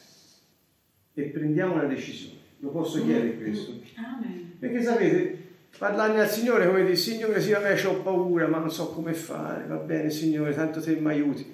e 1.13 1.23
prendiamo 1.25 1.75
una 1.75 1.85
decisione. 1.85 2.39
Lo 2.61 2.71
posso 2.71 3.05
chiedere 3.05 3.37
questo? 3.37 3.73
Amen. 3.97 4.57
Perché 4.59 4.83
sapete, 4.83 5.46
Parlare 5.79 6.19
al 6.19 6.31
Signore 6.31 6.67
come 6.67 6.83
dire, 6.83 6.97
Signore 6.97 7.41
sì, 7.41 7.51
me 7.51 7.85
ho 7.85 8.03
paura, 8.03 8.49
ma 8.49 8.59
non 8.59 8.71
so 8.71 8.89
come 8.89 9.13
fare, 9.13 9.67
va 9.67 9.77
bene 9.77 10.09
Signore, 10.09 10.55
tanto 10.55 10.81
te 10.81 10.97
mi 10.97 11.09
aiuti. 11.09 11.45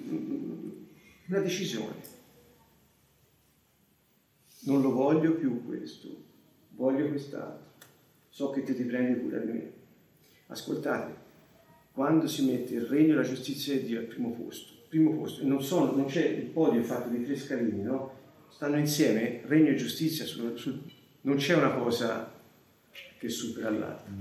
Una 1.27 1.39
decisione. 1.39 2.11
Non 4.61 4.81
lo 4.81 4.91
voglio 4.91 5.33
più 5.33 5.65
questo, 5.65 6.07
voglio 6.69 7.09
quest'altro. 7.09 7.71
So 8.29 8.49
che 8.51 8.63
te 8.63 8.73
ti 8.73 8.83
prendi 8.83 9.19
cura 9.19 9.39
di 9.39 9.51
me. 9.51 9.71
Ascoltate, 10.47 11.15
quando 11.91 12.27
si 12.27 12.45
mette 12.45 12.75
il 12.75 12.85
regno 12.85 13.13
e 13.13 13.15
la 13.17 13.23
giustizia 13.23 13.75
di 13.75 13.83
Dio 13.83 13.99
al 13.99 14.05
primo 14.05 14.31
posto, 14.31 14.73
primo 14.87 15.15
posto, 15.17 15.45
non, 15.45 15.61
sono, 15.61 15.91
non 15.91 16.05
c'è 16.05 16.25
il 16.25 16.45
podio 16.45 16.81
fatto 16.81 17.09
di 17.09 17.23
tre 17.23 17.35
scalini, 17.35 17.81
no? 17.81 18.21
Stanno 18.49 18.77
insieme, 18.77 19.41
regno 19.45 19.69
e 19.69 19.75
giustizia, 19.75 20.25
sul, 20.25 20.57
sul, 20.57 20.79
non 21.21 21.35
c'è 21.35 21.55
una 21.55 21.73
cosa 21.73 22.32
che 23.23 23.29
supera 23.29 23.69
l'altro. 23.69 24.11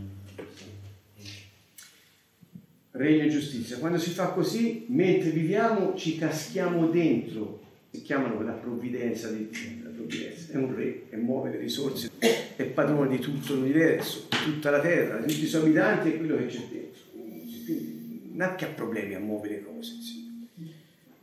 Regno 2.93 3.25
e 3.25 3.29
giustizia. 3.29 3.79
Quando 3.79 3.99
si 3.99 4.11
fa 4.11 4.29
così, 4.29 4.85
mentre 4.91 5.31
viviamo, 5.31 5.97
ci 5.97 6.17
caschiamo 6.17 6.87
dentro. 6.87 7.61
Si 7.91 8.03
chiamano 8.03 8.41
la 8.43 8.53
provvidenza 8.53 9.29
di 9.31 9.49
Dio. 9.51 9.83
La 9.83 9.91
provvidenza. 9.91 10.53
È 10.53 10.57
un 10.57 10.73
re 10.77 11.09
che 11.11 11.17
muove 11.17 11.51
le 11.51 11.59
risorse, 11.59 12.11
è 12.55 12.65
padrone 12.65 13.17
di 13.17 13.19
tutto 13.19 13.55
l'universo, 13.55 14.29
tutta 14.29 14.71
la 14.71 14.81
terra, 14.81 15.19
tutti 15.19 15.43
i 15.43 15.47
suoi 15.47 15.63
abitanti 15.63 16.13
e 16.13 16.17
quello 16.19 16.37
che 16.37 16.47
c'è 16.47 16.61
dentro. 16.71 17.01
Non 18.35 18.41
ha 18.41 18.55
che 18.55 18.67
ha 18.67 18.69
problemi 18.69 19.15
a 19.15 19.19
muovere 19.19 19.65
cose. 19.65 19.95
Sì. 20.01 20.47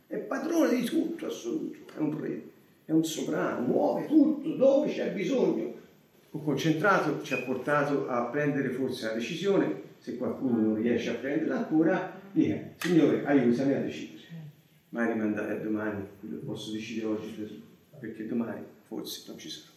È 0.06 0.16
padrone 0.16 0.76
di 0.76 0.84
tutto, 0.84 1.26
assoluto. 1.26 1.78
È 1.96 1.98
un 1.98 2.20
re, 2.20 2.42
è 2.84 2.92
un 2.92 3.04
sovrano, 3.04 3.66
muove 3.66 4.06
tutto 4.06 4.54
dove 4.54 4.92
c'è 4.92 5.12
bisogno 5.12 5.78
un 6.30 6.44
concentrato 6.44 7.22
ci 7.22 7.34
ha 7.34 7.38
portato 7.38 8.08
a 8.08 8.24
prendere 8.26 8.70
forse 8.70 9.06
la 9.06 9.14
decisione, 9.14 9.82
se 9.98 10.16
qualcuno 10.16 10.60
non 10.60 10.74
riesce 10.76 11.10
a 11.10 11.14
prenderla 11.14 11.58
ancora, 11.58 12.20
dica, 12.32 12.56
Signore, 12.76 13.24
aiutami 13.24 13.74
a 13.74 13.80
decidere. 13.80 14.18
Mai 14.90 15.12
rimandare 15.12 15.52
a 15.52 15.58
domani 15.58 16.04
quello 16.18 16.38
posso 16.38 16.72
decidere 16.72 17.06
oggi 17.06 17.30
per 17.30 17.68
perché 18.00 18.26
domani 18.26 18.64
forse 18.86 19.24
non 19.28 19.38
ci 19.38 19.48
sarà. 19.48 19.69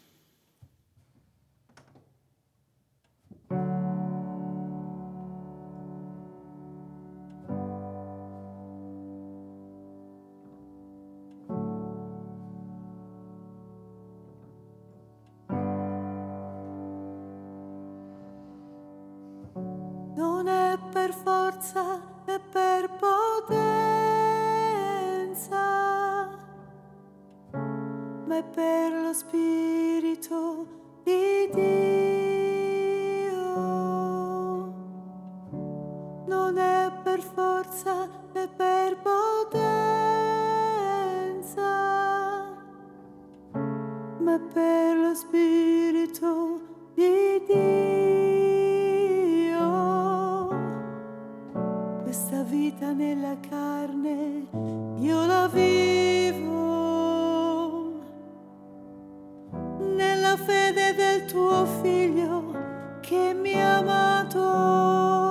vita 52.74 52.92
nella 52.92 53.38
carne, 53.48 54.48
io 54.98 55.26
la 55.26 55.48
vivo. 55.48 56.42
Nella 59.96 60.36
fede 60.38 60.96
del 60.96 61.26
tuo 61.26 61.66
figlio 61.82 63.00
che 63.02 63.34
mi 63.34 63.62
ha 63.62 63.78
amato. 63.78 65.23